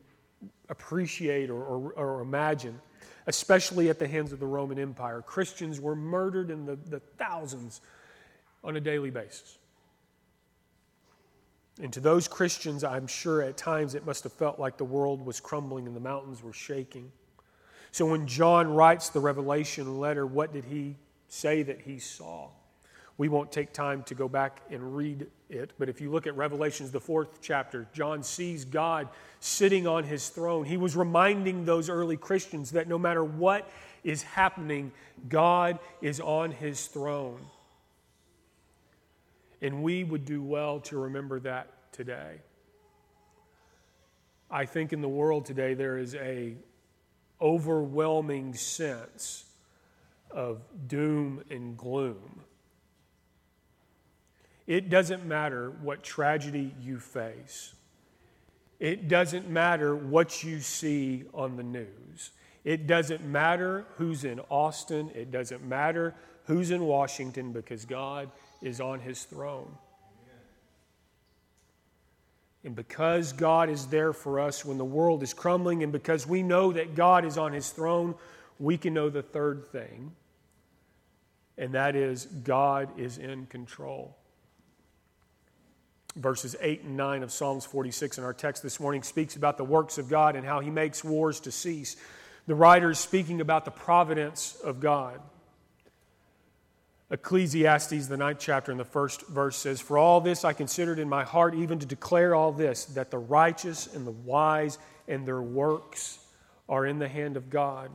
appreciate 0.69 1.49
or, 1.49 1.61
or, 1.61 1.91
or, 1.93 2.21
imagine, 2.21 2.79
especially 3.27 3.89
at 3.89 3.99
the 3.99 4.07
hands 4.07 4.31
of 4.31 4.39
the 4.39 4.47
Roman 4.47 4.79
Empire. 4.79 5.21
Christians 5.21 5.79
were 5.81 5.95
murdered 5.95 6.49
in 6.49 6.65
the, 6.65 6.75
the 6.75 6.99
thousands 6.99 7.81
on 8.63 8.77
a 8.77 8.79
daily 8.79 9.09
basis. 9.09 9.57
And 11.81 11.91
to 11.91 11.99
those 11.99 12.27
Christians, 12.27 12.85
I'm 12.85 13.07
sure 13.07 13.41
at 13.41 13.57
times 13.57 13.95
it 13.95 14.05
must 14.05 14.23
have 14.23 14.31
felt 14.31 14.59
like 14.59 14.77
the 14.77 14.85
world 14.85 15.25
was 15.25 15.41
crumbling 15.41 15.87
and 15.87 15.95
the 15.95 15.99
mountains 16.01 16.41
were 16.41 16.53
shaking. 16.53 17.11
So 17.91 18.05
when 18.05 18.27
John 18.27 18.73
writes 18.73 19.09
the 19.09 19.19
Revelation 19.19 19.99
letter, 19.99 20.25
what 20.25 20.53
did 20.53 20.65
he 20.65 20.95
say 21.27 21.63
that 21.63 21.81
he 21.81 21.99
saw? 21.99 22.49
We 23.17 23.29
won't 23.29 23.51
take 23.51 23.71
time 23.71 24.03
to 24.03 24.15
go 24.15 24.27
back 24.27 24.61
and 24.69 24.95
read 24.95 25.27
it, 25.49 25.71
but 25.79 25.87
if 25.87 26.01
you 26.01 26.11
look 26.11 26.27
at 26.27 26.35
Revelations, 26.35 26.91
the 26.91 26.99
fourth 26.99 27.39
chapter, 27.41 27.87
John 27.93 28.23
sees 28.23 28.65
God 28.65 29.07
sitting 29.39 29.87
on 29.87 30.03
his 30.03 30.27
throne. 30.27 30.65
He 30.65 30.75
was 30.75 30.97
reminding 30.97 31.63
those 31.63 31.89
early 31.89 32.17
Christians 32.17 32.71
that 32.71 32.89
no 32.89 32.97
matter 32.97 33.23
what 33.23 33.69
is 34.03 34.21
happening, 34.23 34.91
God 35.29 35.79
is 36.01 36.19
on 36.19 36.51
his 36.51 36.87
throne. 36.87 37.39
And 39.61 39.81
we 39.81 40.03
would 40.03 40.25
do 40.25 40.43
well 40.43 40.81
to 40.81 40.97
remember 40.97 41.39
that 41.39 41.91
today. 41.93 42.41
I 44.51 44.65
think 44.65 44.91
in 44.91 45.01
the 45.01 45.09
world 45.09 45.45
today 45.45 45.73
there 45.73 45.97
is 45.97 46.15
a 46.15 46.55
overwhelming 47.41 48.53
sense 48.53 49.45
of 50.29 50.61
doom 50.87 51.43
and 51.49 51.77
gloom. 51.77 52.41
It 54.67 54.89
doesn't 54.89 55.25
matter 55.25 55.69
what 55.69 56.03
tragedy 56.03 56.73
you 56.81 56.99
face. 56.99 57.73
It 58.79 59.07
doesn't 59.07 59.49
matter 59.49 59.95
what 59.95 60.43
you 60.43 60.59
see 60.59 61.23
on 61.33 61.55
the 61.55 61.63
news. 61.63 62.31
It 62.63 62.87
doesn't 62.87 63.23
matter 63.23 63.85
who's 63.97 64.25
in 64.25 64.39
Austin. 64.49 65.11
It 65.13 65.31
doesn't 65.31 65.63
matter 65.63 66.15
who's 66.45 66.71
in 66.71 66.83
Washington 66.83 67.51
because 67.51 67.85
God 67.85 68.29
is 68.61 68.81
on 68.81 68.99
his 68.99 69.23
throne. 69.23 69.71
And 72.63 72.75
because 72.75 73.31
God 73.31 73.69
is 73.69 73.85
there 73.85 74.11
for 74.11 74.39
us 74.39 74.65
when 74.65 74.79
the 74.79 74.85
world 74.85 75.21
is 75.21 75.35
crumbling, 75.35 75.83
and 75.83 75.91
because 75.91 76.25
we 76.25 76.41
know 76.41 76.73
that 76.73 76.95
God 76.95 77.23
is 77.23 77.37
on 77.37 77.53
his 77.53 77.69
throne, 77.69 78.15
we 78.59 78.75
can 78.75 78.95
know 78.95 79.09
the 79.09 79.21
third 79.21 79.67
thing, 79.67 80.13
and 81.59 81.73
that 81.75 81.95
is 81.95 82.25
God 82.25 82.89
is 82.99 83.19
in 83.19 83.45
control. 83.45 84.17
Verses 86.15 86.55
8 86.61 86.83
and 86.83 86.95
9 86.95 87.23
of 87.23 87.31
Psalms 87.31 87.65
46 87.65 88.17
in 88.17 88.23
our 88.23 88.33
text 88.33 88.63
this 88.63 88.79
morning 88.79 89.03
speaks 89.03 89.35
about 89.35 89.57
the 89.57 89.65
works 89.65 89.97
of 89.97 90.09
God 90.09 90.35
and 90.35 90.45
how 90.45 90.61
he 90.61 90.69
makes 90.69 91.03
wars 91.03 91.41
to 91.41 91.51
cease. 91.51 91.97
The 92.47 92.55
writer 92.55 92.91
is 92.91 92.99
speaking 92.99 93.41
about 93.41 93.65
the 93.65 93.71
providence 93.71 94.55
of 94.63 94.79
God. 94.79 95.19
Ecclesiastes, 97.11 98.07
the 98.07 98.17
ninth 98.17 98.39
chapter, 98.39 98.71
in 98.71 98.77
the 98.77 98.85
first 98.85 99.27
verse 99.27 99.57
says, 99.57 99.79
For 99.79 99.97
all 99.97 100.21
this 100.21 100.43
I 100.43 100.53
considered 100.53 100.99
in 100.99 101.07
my 101.07 101.23
heart, 101.23 101.53
even 101.53 101.79
to 101.79 101.85
declare 101.85 102.33
all 102.33 102.51
this, 102.51 102.85
that 102.85 103.11
the 103.11 103.17
righteous 103.17 103.93
and 103.93 104.07
the 104.07 104.11
wise 104.11 104.79
and 105.07 105.25
their 105.25 105.41
works 105.41 106.19
are 106.67 106.85
in 106.85 106.97
the 106.97 107.07
hand 107.07 107.37
of 107.37 107.49
God. 107.49 107.91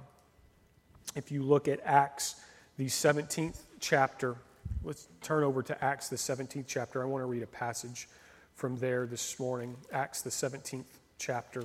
If 1.16 1.32
you 1.32 1.42
look 1.42 1.66
at 1.66 1.80
Acts, 1.84 2.36
the 2.76 2.86
17th 2.86 3.60
chapter, 3.80 4.36
let's 4.82 5.08
turn 5.20 5.44
over 5.44 5.62
to 5.62 5.84
Acts, 5.84 6.08
the 6.08 6.16
17th 6.16 6.64
chapter. 6.66 7.02
I 7.02 7.06
want 7.06 7.22
to 7.22 7.26
read 7.26 7.42
a 7.42 7.46
passage 7.46 8.08
from 8.54 8.76
there 8.78 9.06
this 9.06 9.38
morning. 9.38 9.76
Acts, 9.92 10.22
the 10.22 10.30
17th 10.30 10.84
chapter. 11.18 11.64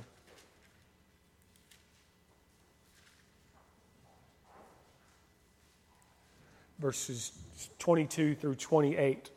verses 6.78 7.32
22 7.78 8.34
through 8.34 8.54
28. 8.54 9.30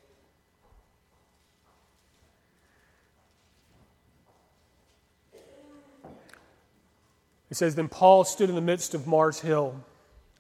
It 7.50 7.58
says, 7.58 7.76
Then 7.76 7.88
Paul 7.88 8.24
stood 8.24 8.50
in 8.50 8.56
the 8.56 8.62
midst 8.62 8.94
of 8.94 9.08
Mars 9.08 9.40
Hill 9.40 9.84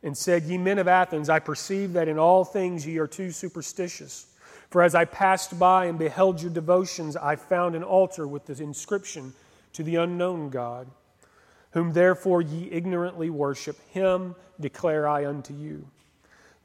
and 0.03 0.17
said, 0.17 0.43
Ye 0.43 0.57
men 0.57 0.79
of 0.79 0.87
Athens, 0.87 1.29
I 1.29 1.39
perceive 1.39 1.93
that 1.93 2.07
in 2.07 2.17
all 2.17 2.45
things 2.45 2.85
ye 2.85 2.97
are 2.97 3.07
too 3.07 3.31
superstitious. 3.31 4.27
For 4.69 4.83
as 4.83 4.95
I 4.95 5.05
passed 5.05 5.57
by 5.57 5.85
and 5.85 5.97
beheld 5.97 6.41
your 6.41 6.51
devotions, 6.51 7.15
I 7.17 7.35
found 7.35 7.75
an 7.75 7.83
altar 7.83 8.27
with 8.27 8.45
the 8.45 8.61
inscription 8.63 9.33
to 9.73 9.83
the 9.83 9.95
unknown 9.95 10.49
God, 10.49 10.87
whom 11.71 11.93
therefore 11.93 12.41
ye 12.41 12.69
ignorantly 12.71 13.29
worship, 13.29 13.77
him 13.89 14.35
declare 14.59 15.07
I 15.07 15.25
unto 15.25 15.53
you. 15.53 15.87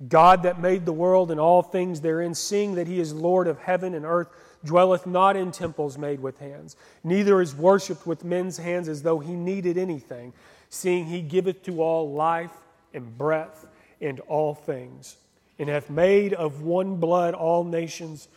God 0.09 0.43
that 0.43 0.61
made 0.61 0.85
the 0.85 0.93
world 0.93 1.31
and 1.31 1.41
all 1.41 1.63
things 1.63 2.01
therein, 2.01 2.35
seeing 2.35 2.75
that 2.75 2.87
he 2.87 3.01
is 3.01 3.13
Lord 3.13 3.47
of 3.47 3.59
heaven 3.59 3.95
and 3.95 4.05
earth, 4.05 4.29
dwelleth 4.65 5.07
not 5.07 5.37
in 5.37 5.51
temples 5.51 5.97
made 5.99 6.21
with 6.21 6.39
hands, 6.39 6.77
neither 7.03 7.41
is 7.41 7.55
worshipped 7.55 8.07
with 8.07 8.25
men's 8.25 8.57
hands 8.57 8.89
as 8.89 9.03
though 9.03 9.19
he 9.19 9.35
needed 9.35 9.79
anything, 9.79 10.33
seeing 10.69 11.07
he 11.07 11.21
giveth 11.21 11.63
to 11.65 11.83
all 11.83 12.13
life 12.13 12.51
and 12.95 13.17
breadth 13.19 13.67
and 14.01 14.21
all 14.21 14.55
things, 14.55 15.17
and 15.59 15.69
hath 15.69 15.91
made 15.91 16.33
of 16.33 16.63
one 16.63 16.97
blood 16.97 17.35
all 17.35 17.65
nations 17.65 18.29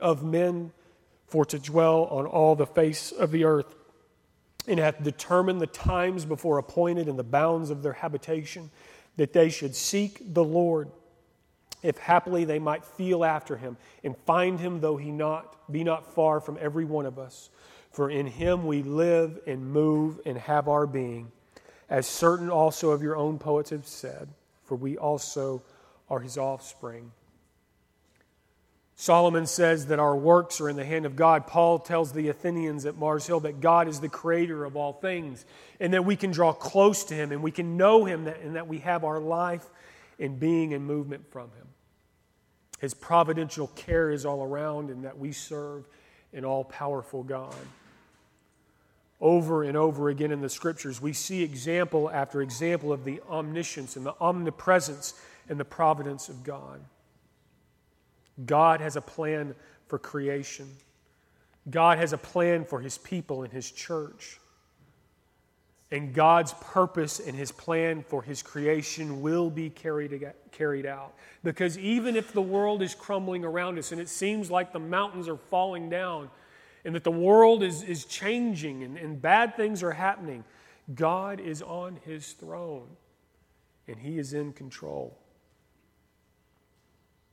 of 0.00 0.24
men 0.24 0.72
for 1.26 1.44
to 1.44 1.58
dwell 1.58 2.04
on 2.06 2.26
all 2.26 2.56
the 2.56 2.66
face 2.66 3.12
of 3.12 3.30
the 3.30 3.44
earth, 3.44 3.74
and 4.66 4.80
hath 4.80 5.02
determined 5.02 5.60
the 5.60 5.66
times 5.66 6.24
before 6.24 6.58
appointed 6.58 7.08
and 7.08 7.18
the 7.18 7.24
bounds 7.24 7.70
of 7.70 7.82
their 7.82 7.92
habitation 7.92 8.70
that 9.16 9.32
they 9.32 9.48
should 9.48 9.74
seek 9.74 10.34
the 10.34 10.44
Lord, 10.44 10.90
if 11.82 11.96
happily 11.98 12.44
they 12.44 12.58
might 12.58 12.84
feel 12.84 13.24
after 13.24 13.56
him 13.56 13.76
and 14.04 14.16
find 14.18 14.60
him, 14.60 14.80
though 14.80 14.96
he 14.96 15.10
not, 15.10 15.56
be 15.72 15.82
not 15.82 16.14
far 16.14 16.40
from 16.40 16.58
every 16.60 16.84
one 16.84 17.06
of 17.06 17.18
us. 17.18 17.48
For 17.90 18.10
in 18.10 18.26
him 18.26 18.66
we 18.66 18.82
live 18.82 19.40
and 19.46 19.72
move 19.72 20.20
and 20.26 20.36
have 20.38 20.68
our 20.68 20.86
being, 20.86 21.32
as 21.90 22.06
certain 22.06 22.48
also 22.48 22.90
of 22.90 23.02
your 23.02 23.16
own 23.16 23.38
poets 23.38 23.70
have 23.70 23.86
said, 23.86 24.28
for 24.64 24.76
we 24.76 24.96
also 24.96 25.62
are 26.08 26.20
his 26.20 26.38
offspring. 26.38 27.10
Solomon 28.94 29.46
says 29.46 29.86
that 29.86 29.98
our 29.98 30.14
works 30.14 30.60
are 30.60 30.68
in 30.68 30.76
the 30.76 30.84
hand 30.84 31.06
of 31.06 31.16
God. 31.16 31.46
Paul 31.46 31.78
tells 31.78 32.12
the 32.12 32.28
Athenians 32.28 32.84
at 32.84 32.96
Mars 32.96 33.26
Hill 33.26 33.40
that 33.40 33.60
God 33.60 33.88
is 33.88 33.98
the 33.98 34.10
creator 34.10 34.64
of 34.64 34.76
all 34.76 34.92
things 34.92 35.46
and 35.80 35.94
that 35.94 36.04
we 36.04 36.16
can 36.16 36.30
draw 36.30 36.52
close 36.52 37.04
to 37.04 37.14
him 37.14 37.32
and 37.32 37.42
we 37.42 37.50
can 37.50 37.78
know 37.78 38.04
him 38.04 38.26
and 38.28 38.56
that 38.56 38.68
we 38.68 38.78
have 38.78 39.02
our 39.02 39.18
life 39.18 39.64
and 40.18 40.38
being 40.38 40.74
and 40.74 40.84
movement 40.84 41.24
from 41.32 41.50
him. 41.52 41.66
His 42.78 42.92
providential 42.92 43.68
care 43.68 44.10
is 44.10 44.26
all 44.26 44.44
around 44.44 44.90
and 44.90 45.04
that 45.04 45.18
we 45.18 45.32
serve 45.32 45.88
an 46.34 46.44
all 46.44 46.64
powerful 46.64 47.22
God. 47.22 47.54
Over 49.20 49.64
and 49.64 49.76
over 49.76 50.08
again 50.08 50.32
in 50.32 50.40
the 50.40 50.48
scriptures, 50.48 51.00
we 51.00 51.12
see 51.12 51.42
example 51.42 52.10
after 52.10 52.40
example 52.40 52.92
of 52.92 53.04
the 53.04 53.20
omniscience 53.28 53.96
and 53.96 54.06
the 54.06 54.14
omnipresence 54.20 55.14
and 55.48 55.60
the 55.60 55.64
providence 55.64 56.28
of 56.28 56.42
God. 56.42 56.80
God 58.46 58.80
has 58.80 58.96
a 58.96 59.00
plan 59.02 59.54
for 59.88 59.98
creation. 59.98 60.68
God 61.68 61.98
has 61.98 62.12
a 62.12 62.18
plan 62.18 62.64
for 62.64 62.80
his 62.80 62.96
people 62.96 63.42
and 63.42 63.52
his 63.52 63.70
church. 63.70 64.40
And 65.92 66.14
God's 66.14 66.54
purpose 66.60 67.18
and 67.18 67.36
his 67.36 67.50
plan 67.50 68.04
for 68.08 68.22
his 68.22 68.42
creation 68.42 69.20
will 69.20 69.50
be 69.50 69.68
carried, 69.70 70.24
carried 70.52 70.86
out. 70.86 71.14
Because 71.42 71.76
even 71.78 72.14
if 72.14 72.32
the 72.32 72.40
world 72.40 72.80
is 72.80 72.94
crumbling 72.94 73.44
around 73.44 73.76
us 73.76 73.90
and 73.90 74.00
it 74.00 74.08
seems 74.08 74.50
like 74.50 74.72
the 74.72 74.78
mountains 74.78 75.28
are 75.28 75.36
falling 75.36 75.90
down 75.90 76.30
and 76.84 76.94
that 76.94 77.04
the 77.04 77.10
world 77.10 77.62
is, 77.62 77.82
is 77.82 78.04
changing 78.04 78.82
and, 78.82 78.96
and 78.96 79.20
bad 79.20 79.56
things 79.56 79.82
are 79.82 79.92
happening, 79.92 80.44
God 80.94 81.40
is 81.40 81.62
on 81.62 81.98
his 82.04 82.32
throne 82.32 82.88
and 83.86 83.98
he 83.98 84.18
is 84.18 84.32
in 84.32 84.52
control. 84.52 85.20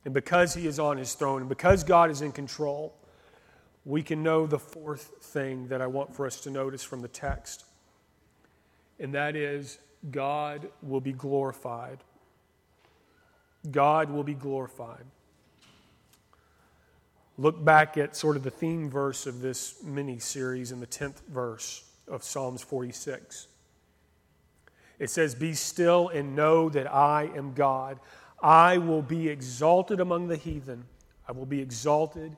And 0.08 0.14
because 0.14 0.54
He 0.54 0.66
is 0.66 0.78
on 0.78 0.96
His 0.96 1.12
throne, 1.12 1.40
and 1.40 1.50
because 1.50 1.84
God 1.84 2.10
is 2.10 2.22
in 2.22 2.32
control, 2.32 2.94
we 3.84 4.02
can 4.02 4.22
know 4.22 4.46
the 4.46 4.58
fourth 4.58 5.12
thing 5.20 5.68
that 5.68 5.82
I 5.82 5.86
want 5.86 6.14
for 6.14 6.26
us 6.26 6.40
to 6.40 6.50
notice 6.50 6.82
from 6.82 7.02
the 7.02 7.08
text. 7.08 7.66
And 8.98 9.14
that 9.14 9.36
is 9.36 9.78
God 10.10 10.68
will 10.82 11.02
be 11.02 11.12
glorified. 11.12 11.98
God 13.70 14.10
will 14.10 14.24
be 14.24 14.32
glorified. 14.32 15.04
Look 17.40 17.64
back 17.64 17.96
at 17.96 18.16
sort 18.16 18.36
of 18.36 18.42
the 18.42 18.50
theme 18.50 18.90
verse 18.90 19.24
of 19.24 19.40
this 19.40 19.80
mini 19.84 20.18
series 20.18 20.72
in 20.72 20.80
the 20.80 20.88
10th 20.88 21.20
verse 21.28 21.84
of 22.08 22.24
Psalms 22.24 22.62
46. 22.62 23.46
It 24.98 25.08
says, 25.08 25.36
Be 25.36 25.54
still 25.54 26.08
and 26.08 26.34
know 26.34 26.68
that 26.68 26.92
I 26.92 27.30
am 27.36 27.54
God. 27.54 28.00
I 28.42 28.78
will 28.78 29.02
be 29.02 29.28
exalted 29.28 30.00
among 30.00 30.26
the 30.26 30.36
heathen, 30.36 30.84
I 31.28 31.32
will 31.32 31.46
be 31.46 31.60
exalted 31.60 32.36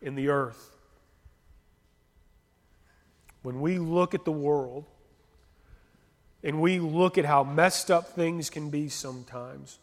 in 0.00 0.14
the 0.14 0.28
earth. 0.28 0.70
When 3.42 3.60
we 3.60 3.78
look 3.78 4.14
at 4.14 4.24
the 4.24 4.32
world 4.32 4.86
and 6.42 6.62
we 6.62 6.78
look 6.78 7.18
at 7.18 7.26
how 7.26 7.44
messed 7.44 7.90
up 7.90 8.08
things 8.14 8.48
can 8.48 8.70
be 8.70 8.88
sometimes, 8.88 9.78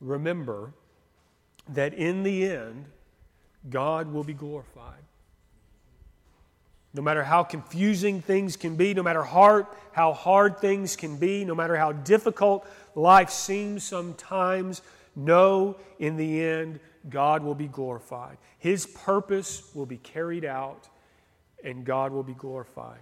remember 0.00 0.72
that 1.74 1.94
in 1.94 2.22
the 2.22 2.46
end, 2.46 2.86
God 3.68 4.12
will 4.12 4.24
be 4.24 4.34
glorified. 4.34 5.02
No 6.92 7.02
matter 7.02 7.22
how 7.22 7.44
confusing 7.44 8.20
things 8.20 8.56
can 8.56 8.74
be, 8.74 8.94
no 8.94 9.02
matter 9.02 9.22
hard, 9.22 9.66
how 9.92 10.12
hard 10.12 10.58
things 10.58 10.96
can 10.96 11.16
be, 11.18 11.44
no 11.44 11.54
matter 11.54 11.76
how 11.76 11.92
difficult 11.92 12.66
life 12.94 13.30
seems 13.30 13.84
sometimes, 13.84 14.82
know 15.14 15.76
in 15.98 16.16
the 16.16 16.42
end 16.42 16.80
God 17.08 17.42
will 17.44 17.54
be 17.54 17.68
glorified. 17.68 18.38
His 18.58 18.86
purpose 18.86 19.62
will 19.74 19.86
be 19.86 19.98
carried 19.98 20.44
out, 20.44 20.88
and 21.62 21.84
God 21.84 22.12
will 22.12 22.24
be 22.24 22.34
glorified. 22.34 23.00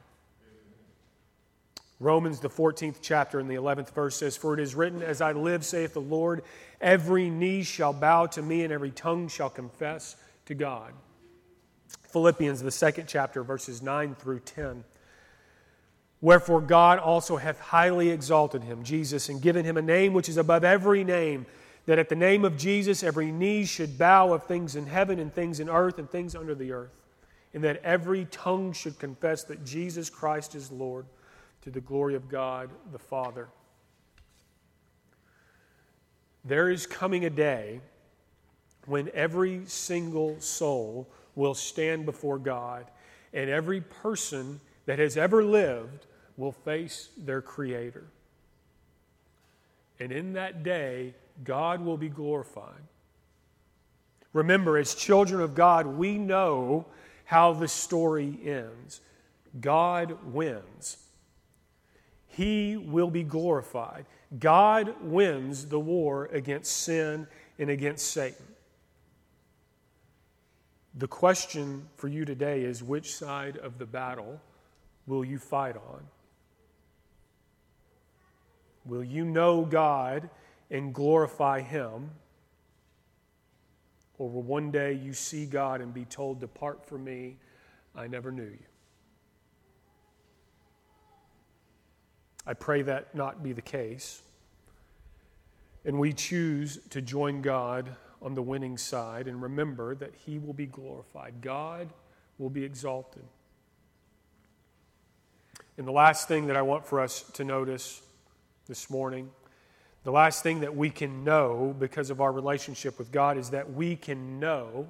Romans, 2.01 2.39
the 2.39 2.51
14th 2.51 2.97
chapter, 3.03 3.41
and 3.41 3.51
the 3.51 3.57
11th 3.57 3.91
verse 3.91 4.17
says, 4.17 4.37
For 4.37 4.55
it 4.55 4.61
is 4.61 4.75
written, 4.75 5.03
As 5.03 5.21
I 5.21 5.33
live, 5.33 5.65
saith 5.65 5.95
the 5.95 6.01
Lord, 6.01 6.43
every 6.81 7.31
knee 7.31 7.63
shall 7.63 7.93
bow 7.93 8.27
to 8.27 8.43
me, 8.43 8.65
and 8.65 8.73
every 8.73 8.91
tongue 8.91 9.29
shall 9.29 9.51
confess 9.51 10.17
to 10.47 10.55
God. 10.55 10.93
Philippians, 12.09 12.63
the 12.63 12.71
second 12.71 13.07
chapter, 13.07 13.43
verses 13.43 13.83
9 13.83 14.15
through 14.15 14.41
10. 14.41 14.85
Wherefore 16.21 16.61
God 16.61 16.99
also 16.99 17.37
hath 17.37 17.61
highly 17.61 18.11
exalted 18.11 18.65
him, 18.65 18.83
Jesus, 18.83 19.29
and 19.29 19.41
given 19.41 19.65
him 19.65 19.77
a 19.77 19.83
name 19.83 20.15
which 20.15 20.29
is 20.29 20.37
above 20.37 20.65
every 20.65 21.05
name, 21.05 21.47
that 21.87 21.99
at 21.99 22.09
the 22.09 22.17
name 22.17 22.45
of 22.45 22.57
Jesus 22.57 23.03
every 23.03 23.31
knee 23.31 23.65
should 23.65 23.99
bow 23.99 24.33
of 24.33 24.45
things 24.45 24.75
in 24.75 24.87
heaven 24.87 25.19
and 25.19 25.33
things 25.33 25.61
in 25.61 25.69
earth 25.69 25.99
and 25.99 26.11
things 26.11 26.35
under 26.35 26.55
the 26.55 26.73
earth, 26.73 26.91
and 27.55 27.63
that 27.63 27.81
every 27.85 28.25
tongue 28.27 28.73
should 28.73 28.99
confess 28.99 29.45
that 29.45 29.65
Jesus 29.65 30.11
Christ 30.11 30.55
is 30.55 30.73
Lord, 30.73 31.07
to 31.63 31.71
the 31.71 31.81
glory 31.81 32.15
of 32.15 32.29
God 32.29 32.71
the 32.93 32.99
Father. 32.99 33.49
There 36.45 36.71
is 36.71 36.87
coming 36.87 37.25
a 37.25 37.31
day 37.31 37.81
when 38.87 39.11
every 39.15 39.63
single 39.67 40.41
soul 40.41 41.09
will 41.35 41.55
stand 41.55 42.07
before 42.07 42.39
God, 42.39 42.87
and 43.33 43.51
every 43.51 43.81
person 43.81 44.61
that 44.87 44.99
has 44.99 45.17
ever 45.17 45.45
lived 45.45 46.07
will 46.37 46.53
face 46.53 47.11
their 47.19 47.43
Creator. 47.43 48.07
And 50.01 50.13
in 50.13 50.33
that 50.35 50.63
day, 50.63 51.15
God 51.45 51.81
will 51.81 51.97
be 51.97 52.09
glorified. 52.09 52.83
Remember, 54.33 54.79
as 54.79 54.95
children 54.95 55.41
of 55.41 55.55
God, 55.55 55.87
we 55.87 56.17
know 56.17 56.87
how 57.25 57.53
the 57.53 57.69
story 57.69 58.39
ends. 58.45 59.01
God 59.61 60.17
wins. 60.33 60.99
he 62.39 62.77
will 62.77 63.11
be 63.11 63.25
glorified. 63.25 64.07
God 64.39 64.95
wins 65.01 65.67
the 65.67 65.81
war 65.81 66.27
against 66.27 66.77
sin 66.79 67.27
and 67.59 67.71
against 67.71 68.13
Satan. 68.13 68.45
The 70.95 71.09
question 71.09 71.89
for 71.97 72.09
you 72.09 72.25
today 72.25 72.63
is 72.63 72.83
which 72.83 73.15
side 73.15 73.57
of 73.57 73.79
the 73.79 73.87
battle 73.87 74.41
will 75.07 75.25
you 75.25 75.39
fight 75.39 75.77
on? 75.77 76.03
Will 78.85 79.05
you 79.05 79.25
know 79.25 79.65
God 79.65 80.29
and 80.71 80.95
glorify 80.95 81.61
Him? 81.61 82.11
Or 84.19 84.29
will 84.29 84.43
one 84.43 84.71
day 84.71 84.93
you 84.93 85.13
see 85.15 85.47
God 85.47 85.81
and 85.81 85.95
be 85.95 86.05
told, 86.05 86.41
Depart 86.41 86.85
from 86.87 87.05
me, 87.05 87.37
I 87.95 88.09
never 88.09 88.33
knew 88.33 88.43
you? 88.43 88.59
I 92.47 92.55
pray 92.55 92.83
that 92.83 93.15
not 93.15 93.43
be 93.43 93.53
the 93.53 93.63
case. 93.63 94.23
And 95.85 95.99
we 95.99 96.13
choose 96.13 96.79
to 96.91 97.01
join 97.01 97.43
God 97.43 97.95
on 98.21 98.35
the 98.35 98.43
winning 98.43 98.77
side 98.77 99.29
and 99.29 99.41
remember 99.41 99.95
that 99.95 100.15
He 100.27 100.39
will 100.39 100.53
be 100.53 100.67
glorified. 100.67 101.35
God 101.41 101.89
will 102.39 102.51
be 102.51 102.65
exalted. 102.65 103.25
And 105.77 105.87
the 105.87 105.93
last 105.93 106.27
thing 106.27 106.47
that 106.49 106.57
I 106.57 106.63
want 106.63 106.87
for 106.87 107.01
us 107.01 107.23
to 107.35 107.45
notice 107.45 108.03
this 108.67 108.91
morning, 108.91 109.31
the 110.03 110.11
last 110.11 110.43
thing 110.43 110.61
that 110.61 110.75
we 110.75 110.91
can 110.91 111.23
know 111.23 111.75
because 111.79 112.11
of 112.11 112.21
our 112.21 112.33
relationship 112.33 112.99
with 112.99 113.13
God 113.13 113.39
is 113.39 113.51
that 113.51 113.73
we 113.73 113.95
can 113.95 114.41
know 114.41 114.89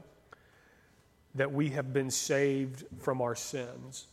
that 1.34 1.52
we 1.52 1.70
have 1.70 1.92
been 1.92 2.10
saved 2.10 2.84
from 3.00 3.20
our 3.20 3.34
sins 3.34 4.06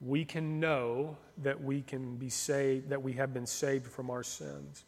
we 0.00 0.24
can 0.24 0.60
know 0.60 1.16
that 1.38 1.62
we 1.62 1.82
can 1.82 2.16
be 2.16 2.28
saved, 2.28 2.90
that 2.90 3.02
we 3.02 3.12
have 3.14 3.32
been 3.32 3.46
saved 3.46 3.86
from 3.86 4.10
our 4.10 4.22
sins. 4.22 4.84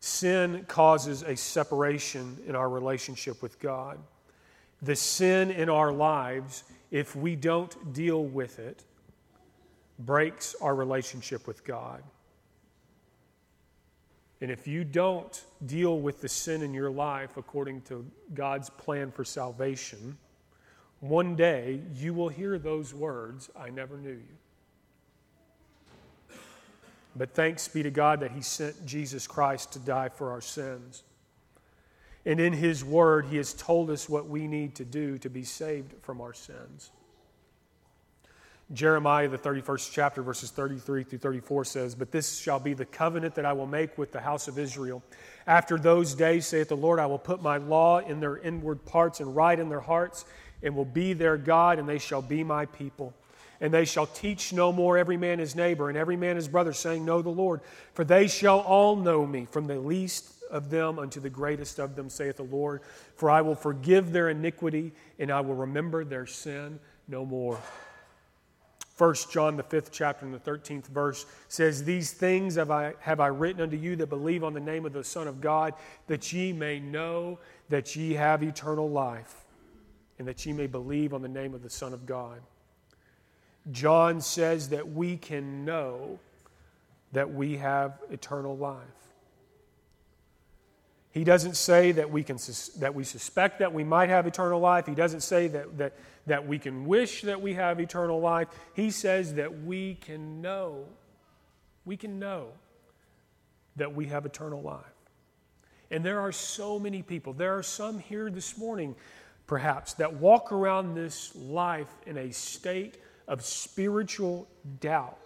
Sin 0.00 0.64
causes 0.66 1.22
a 1.22 1.36
separation 1.36 2.38
in 2.46 2.56
our 2.56 2.68
relationship 2.68 3.42
with 3.42 3.60
God. 3.60 3.98
The 4.82 4.96
sin 4.96 5.50
in 5.50 5.68
our 5.68 5.92
lives, 5.92 6.64
if 6.90 7.14
we 7.14 7.36
don't 7.36 7.92
deal 7.92 8.24
with 8.24 8.58
it, 8.58 8.82
breaks 9.98 10.54
our 10.62 10.74
relationship 10.74 11.46
with 11.46 11.64
God. 11.64 12.02
And 14.40 14.50
if 14.50 14.66
you 14.66 14.84
don't 14.84 15.44
deal 15.66 16.00
with 16.00 16.22
the 16.22 16.28
sin 16.28 16.62
in 16.62 16.72
your 16.72 16.90
life 16.90 17.36
according 17.36 17.82
to 17.82 18.06
God's 18.32 18.70
plan 18.70 19.10
for 19.10 19.22
salvation, 19.22 20.16
one 21.00 21.34
day 21.34 21.80
you 21.94 22.14
will 22.14 22.28
hear 22.28 22.58
those 22.58 22.94
words 22.94 23.50
I 23.58 23.70
never 23.70 23.96
knew 23.96 24.10
you. 24.10 24.36
But 27.16 27.34
thanks 27.34 27.66
be 27.68 27.82
to 27.82 27.90
God 27.90 28.20
that 28.20 28.30
He 28.30 28.42
sent 28.42 28.86
Jesus 28.86 29.26
Christ 29.26 29.72
to 29.72 29.78
die 29.78 30.10
for 30.10 30.30
our 30.30 30.40
sins. 30.40 31.02
And 32.24 32.38
in 32.38 32.52
His 32.52 32.84
Word, 32.84 33.26
He 33.26 33.38
has 33.38 33.54
told 33.54 33.90
us 33.90 34.08
what 34.08 34.28
we 34.28 34.46
need 34.46 34.74
to 34.76 34.84
do 34.84 35.18
to 35.18 35.30
be 35.30 35.42
saved 35.42 35.94
from 36.02 36.20
our 36.20 36.34
sins. 36.34 36.90
Jeremiah, 38.72 39.26
the 39.26 39.38
31st 39.38 39.90
chapter, 39.92 40.22
verses 40.22 40.52
33 40.52 41.02
through 41.02 41.18
34 41.18 41.64
says, 41.64 41.94
But 41.96 42.12
this 42.12 42.38
shall 42.38 42.60
be 42.60 42.72
the 42.72 42.84
covenant 42.84 43.34
that 43.34 43.44
I 43.44 43.52
will 43.52 43.66
make 43.66 43.98
with 43.98 44.12
the 44.12 44.20
house 44.20 44.46
of 44.46 44.60
Israel. 44.60 45.02
After 45.48 45.76
those 45.76 46.14
days, 46.14 46.46
saith 46.46 46.68
the 46.68 46.76
Lord, 46.76 47.00
I 47.00 47.06
will 47.06 47.18
put 47.18 47.42
my 47.42 47.56
law 47.56 47.98
in 47.98 48.20
their 48.20 48.36
inward 48.36 48.84
parts 48.84 49.18
and 49.18 49.34
write 49.34 49.58
in 49.58 49.68
their 49.68 49.80
hearts 49.80 50.24
and 50.62 50.74
will 50.74 50.84
be 50.84 51.12
their 51.12 51.36
God, 51.36 51.78
and 51.78 51.88
they 51.88 51.98
shall 51.98 52.22
be 52.22 52.44
my 52.44 52.66
people. 52.66 53.14
And 53.60 53.72
they 53.72 53.84
shall 53.84 54.06
teach 54.06 54.52
no 54.52 54.72
more 54.72 54.96
every 54.96 55.16
man 55.16 55.38
his 55.38 55.54
neighbor 55.54 55.90
and 55.90 55.98
every 55.98 56.16
man 56.16 56.36
his 56.36 56.48
brother, 56.48 56.72
saying, 56.72 57.04
Know 57.04 57.20
the 57.20 57.28
Lord. 57.28 57.60
For 57.92 58.04
they 58.04 58.26
shall 58.26 58.60
all 58.60 58.96
know 58.96 59.26
me, 59.26 59.46
from 59.50 59.66
the 59.66 59.78
least 59.78 60.32
of 60.50 60.70
them 60.70 60.98
unto 60.98 61.20
the 61.20 61.30
greatest 61.30 61.78
of 61.78 61.94
them, 61.94 62.08
saith 62.08 62.36
the 62.36 62.42
Lord. 62.42 62.80
For 63.16 63.30
I 63.30 63.42
will 63.42 63.54
forgive 63.54 64.12
their 64.12 64.30
iniquity, 64.30 64.92
and 65.18 65.30
I 65.30 65.40
will 65.40 65.54
remember 65.54 66.04
their 66.04 66.26
sin 66.26 66.80
no 67.06 67.26
more. 67.26 67.60
First 68.94 69.30
John, 69.30 69.56
the 69.56 69.62
fifth 69.62 69.92
chapter, 69.92 70.26
and 70.26 70.34
the 70.34 70.38
thirteenth 70.38 70.86
verse 70.86 71.24
says, 71.48 71.84
These 71.84 72.12
things 72.12 72.56
have 72.56 72.70
I, 72.70 72.94
have 73.00 73.20
I 73.20 73.28
written 73.28 73.62
unto 73.62 73.76
you 73.76 73.96
that 73.96 74.08
believe 74.08 74.44
on 74.44 74.52
the 74.54 74.60
name 74.60 74.84
of 74.84 74.92
the 74.92 75.04
Son 75.04 75.26
of 75.26 75.40
God, 75.40 75.74
that 76.06 76.32
ye 76.32 76.52
may 76.52 76.80
know 76.80 77.38
that 77.68 77.94
ye 77.96 78.14
have 78.14 78.42
eternal 78.42 78.90
life 78.90 79.44
and 80.20 80.28
that 80.28 80.44
ye 80.44 80.52
may 80.52 80.66
believe 80.66 81.14
on 81.14 81.22
the 81.22 81.28
name 81.28 81.54
of 81.54 81.62
the 81.62 81.70
Son 81.70 81.94
of 81.94 82.04
God. 82.04 82.42
John 83.72 84.20
says 84.20 84.68
that 84.68 84.92
we 84.92 85.16
can 85.16 85.64
know 85.64 86.18
that 87.12 87.32
we 87.32 87.56
have 87.56 87.98
eternal 88.10 88.54
life. 88.54 88.84
He 91.10 91.24
doesn't 91.24 91.56
say 91.56 91.92
that 91.92 92.10
we, 92.10 92.22
can, 92.22 92.36
that 92.80 92.94
we 92.94 93.02
suspect 93.02 93.60
that 93.60 93.72
we 93.72 93.82
might 93.82 94.10
have 94.10 94.26
eternal 94.26 94.60
life. 94.60 94.84
He 94.86 94.94
doesn't 94.94 95.22
say 95.22 95.48
that, 95.48 95.78
that, 95.78 95.94
that 96.26 96.46
we 96.46 96.58
can 96.58 96.84
wish 96.84 97.22
that 97.22 97.40
we 97.40 97.54
have 97.54 97.80
eternal 97.80 98.20
life. 98.20 98.48
He 98.74 98.90
says 98.90 99.34
that 99.36 99.62
we 99.62 99.94
can 99.94 100.42
know. 100.42 100.84
We 101.86 101.96
can 101.96 102.18
know 102.18 102.48
that 103.76 103.94
we 103.94 104.04
have 104.08 104.26
eternal 104.26 104.60
life. 104.60 104.84
And 105.90 106.04
there 106.04 106.20
are 106.20 106.30
so 106.30 106.78
many 106.78 107.00
people. 107.00 107.32
There 107.32 107.56
are 107.56 107.62
some 107.62 107.98
here 107.98 108.28
this 108.30 108.58
morning 108.58 108.94
perhaps, 109.50 109.94
that 109.94 110.14
walk 110.14 110.52
around 110.52 110.94
this 110.94 111.34
life 111.34 111.92
in 112.06 112.16
a 112.16 112.32
state 112.32 112.98
of 113.26 113.42
spiritual 113.44 114.46
doubt. 114.78 115.18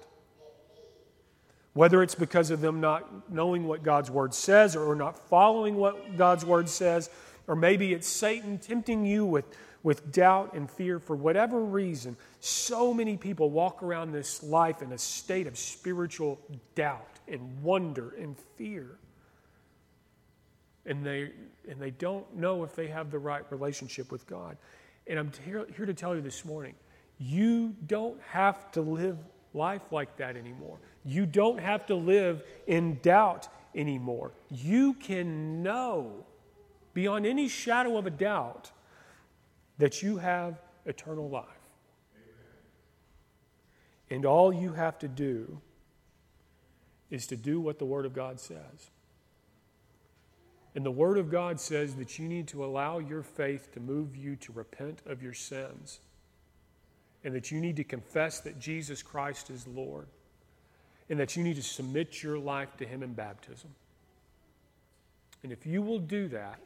Whether 1.74 2.02
it's 2.02 2.14
because 2.14 2.50
of 2.50 2.62
them 2.62 2.80
not 2.80 3.30
knowing 3.30 3.68
what 3.68 3.82
God's 3.82 4.10
Word 4.10 4.32
says 4.32 4.76
or 4.76 4.94
not 4.94 5.18
following 5.28 5.76
what 5.76 6.16
God's 6.16 6.42
Word 6.42 6.70
says, 6.70 7.10
or 7.46 7.54
maybe 7.54 7.92
it's 7.92 8.08
Satan 8.08 8.56
tempting 8.56 9.04
you 9.04 9.26
with, 9.26 9.44
with 9.82 10.10
doubt 10.10 10.54
and 10.54 10.70
fear 10.70 10.98
for 10.98 11.14
whatever 11.14 11.62
reason. 11.62 12.16
So 12.40 12.94
many 12.94 13.18
people 13.18 13.50
walk 13.50 13.82
around 13.82 14.12
this 14.12 14.42
life 14.42 14.80
in 14.80 14.92
a 14.92 14.98
state 14.98 15.46
of 15.46 15.58
spiritual 15.58 16.40
doubt 16.74 17.18
and 17.28 17.62
wonder 17.62 18.14
and 18.18 18.38
fear 18.56 18.96
and 20.86 21.04
they, 21.04 21.30
and 21.68 21.80
they 21.80 21.90
don't 21.90 22.34
know 22.36 22.64
if 22.64 22.74
they 22.74 22.88
have 22.88 23.10
the 23.10 23.18
right 23.18 23.44
relationship 23.50 24.12
with 24.12 24.26
God. 24.26 24.56
And 25.06 25.18
I'm 25.18 25.30
here, 25.44 25.66
here 25.76 25.86
to 25.86 25.94
tell 25.94 26.14
you 26.14 26.20
this 26.20 26.44
morning 26.44 26.74
you 27.18 27.74
don't 27.86 28.20
have 28.22 28.72
to 28.72 28.80
live 28.80 29.16
life 29.52 29.92
like 29.92 30.16
that 30.16 30.36
anymore. 30.36 30.78
You 31.04 31.26
don't 31.26 31.60
have 31.60 31.86
to 31.86 31.94
live 31.94 32.42
in 32.66 32.98
doubt 33.02 33.48
anymore. 33.74 34.32
You 34.50 34.94
can 34.94 35.62
know 35.62 36.24
beyond 36.92 37.24
any 37.24 37.48
shadow 37.48 37.96
of 37.96 38.06
a 38.06 38.10
doubt 38.10 38.72
that 39.78 40.02
you 40.02 40.16
have 40.18 40.60
eternal 40.86 41.28
life. 41.28 41.44
And 44.10 44.24
all 44.24 44.52
you 44.52 44.72
have 44.72 44.98
to 45.00 45.08
do 45.08 45.60
is 47.10 47.26
to 47.28 47.36
do 47.36 47.60
what 47.60 47.78
the 47.78 47.84
Word 47.84 48.06
of 48.06 48.14
God 48.14 48.40
says. 48.40 48.90
And 50.74 50.84
the 50.84 50.90
Word 50.90 51.18
of 51.18 51.30
God 51.30 51.60
says 51.60 51.94
that 51.96 52.18
you 52.18 52.28
need 52.28 52.48
to 52.48 52.64
allow 52.64 52.98
your 52.98 53.22
faith 53.22 53.72
to 53.74 53.80
move 53.80 54.16
you 54.16 54.36
to 54.36 54.52
repent 54.52 55.02
of 55.06 55.22
your 55.22 55.34
sins. 55.34 56.00
And 57.22 57.34
that 57.34 57.50
you 57.50 57.60
need 57.60 57.76
to 57.76 57.84
confess 57.84 58.40
that 58.40 58.58
Jesus 58.58 59.02
Christ 59.02 59.50
is 59.50 59.66
Lord. 59.66 60.08
And 61.08 61.20
that 61.20 61.36
you 61.36 61.44
need 61.44 61.56
to 61.56 61.62
submit 61.62 62.22
your 62.22 62.38
life 62.38 62.76
to 62.78 62.86
Him 62.86 63.02
in 63.02 63.12
baptism. 63.12 63.70
And 65.42 65.52
if 65.52 65.64
you 65.64 65.80
will 65.80 65.98
do 65.98 66.28
that, 66.28 66.60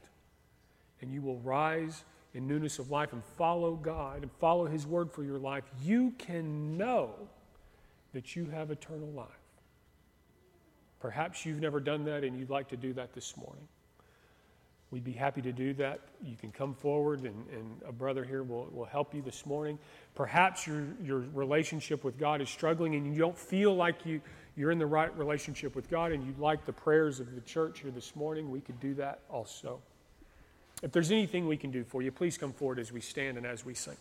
and 1.01 1.13
you 1.13 1.21
will 1.23 1.39
rise 1.41 2.05
in 2.35 2.47
newness 2.47 2.79
of 2.79 2.91
life 2.91 3.13
and 3.13 3.23
follow 3.37 3.75
God 3.75 4.23
and 4.23 4.31
follow 4.41 4.67
His 4.67 4.87
Word 4.87 5.13
for 5.13 5.23
your 5.23 5.39
life, 5.39 5.65
you 5.83 6.13
can 6.19 6.77
know 6.77 7.15
that 8.13 8.37
you 8.37 8.47
have 8.47 8.71
eternal 8.71 9.09
life. 9.09 9.29
Perhaps 11.01 11.47
you've 11.47 11.61
never 11.61 11.79
done 11.79 12.05
that 12.05 12.25
and 12.25 12.39
you'd 12.39 12.51
like 12.51 12.69
to 12.69 12.77
do 12.77 12.93
that 12.95 13.13
this 13.13 13.37
morning. 13.37 13.69
We'd 14.91 15.05
be 15.05 15.13
happy 15.13 15.43
to 15.43 15.53
do 15.53 15.75
that. 15.75 16.01
You 16.25 16.37
can 16.37 16.51
come 16.51 16.75
forward, 16.75 17.21
and, 17.21 17.47
and 17.53 17.83
a 17.87 17.93
brother 17.93 18.25
here 18.25 18.43
will, 18.43 18.69
will 18.73 18.87
help 18.87 19.15
you 19.15 19.21
this 19.21 19.45
morning. 19.45 19.79
Perhaps 20.15 20.67
your, 20.67 20.85
your 21.05 21.19
relationship 21.35 22.05
with 22.05 22.19
God 22.19 22.41
is 22.41 22.49
struggling 22.49 22.95
and 22.95 23.07
you 23.07 23.19
don't 23.19 23.37
feel 23.37 23.75
like 23.75 24.07
you, 24.07 24.23
you're 24.57 24.71
in 24.71 24.79
the 24.79 24.87
right 24.87 25.15
relationship 25.19 25.77
with 25.77 25.91
God 25.91 26.13
and 26.13 26.25
you'd 26.25 26.39
like 26.39 26.65
the 26.65 26.73
prayers 26.73 27.21
of 27.21 27.35
the 27.35 27.43
church 27.43 27.81
here 27.81 27.91
this 27.91 28.17
morning. 28.17 28.51
We 28.51 28.61
could 28.61 28.81
do 28.81 28.95
that 28.95 29.21
also. 29.31 29.79
If 30.83 30.93
there's 30.93 31.11
anything 31.11 31.47
we 31.47 31.59
can 31.59 31.71
do 31.71 31.85
for 31.85 32.01
you, 32.01 32.11
please 32.11 32.39
come 32.39 32.53
forward 32.53 32.79
as 32.79 32.91
we 32.91 33.01
stand 33.01 33.37
and 33.37 33.45
as 33.45 33.65
we 33.65 33.75
sing. 33.75 33.97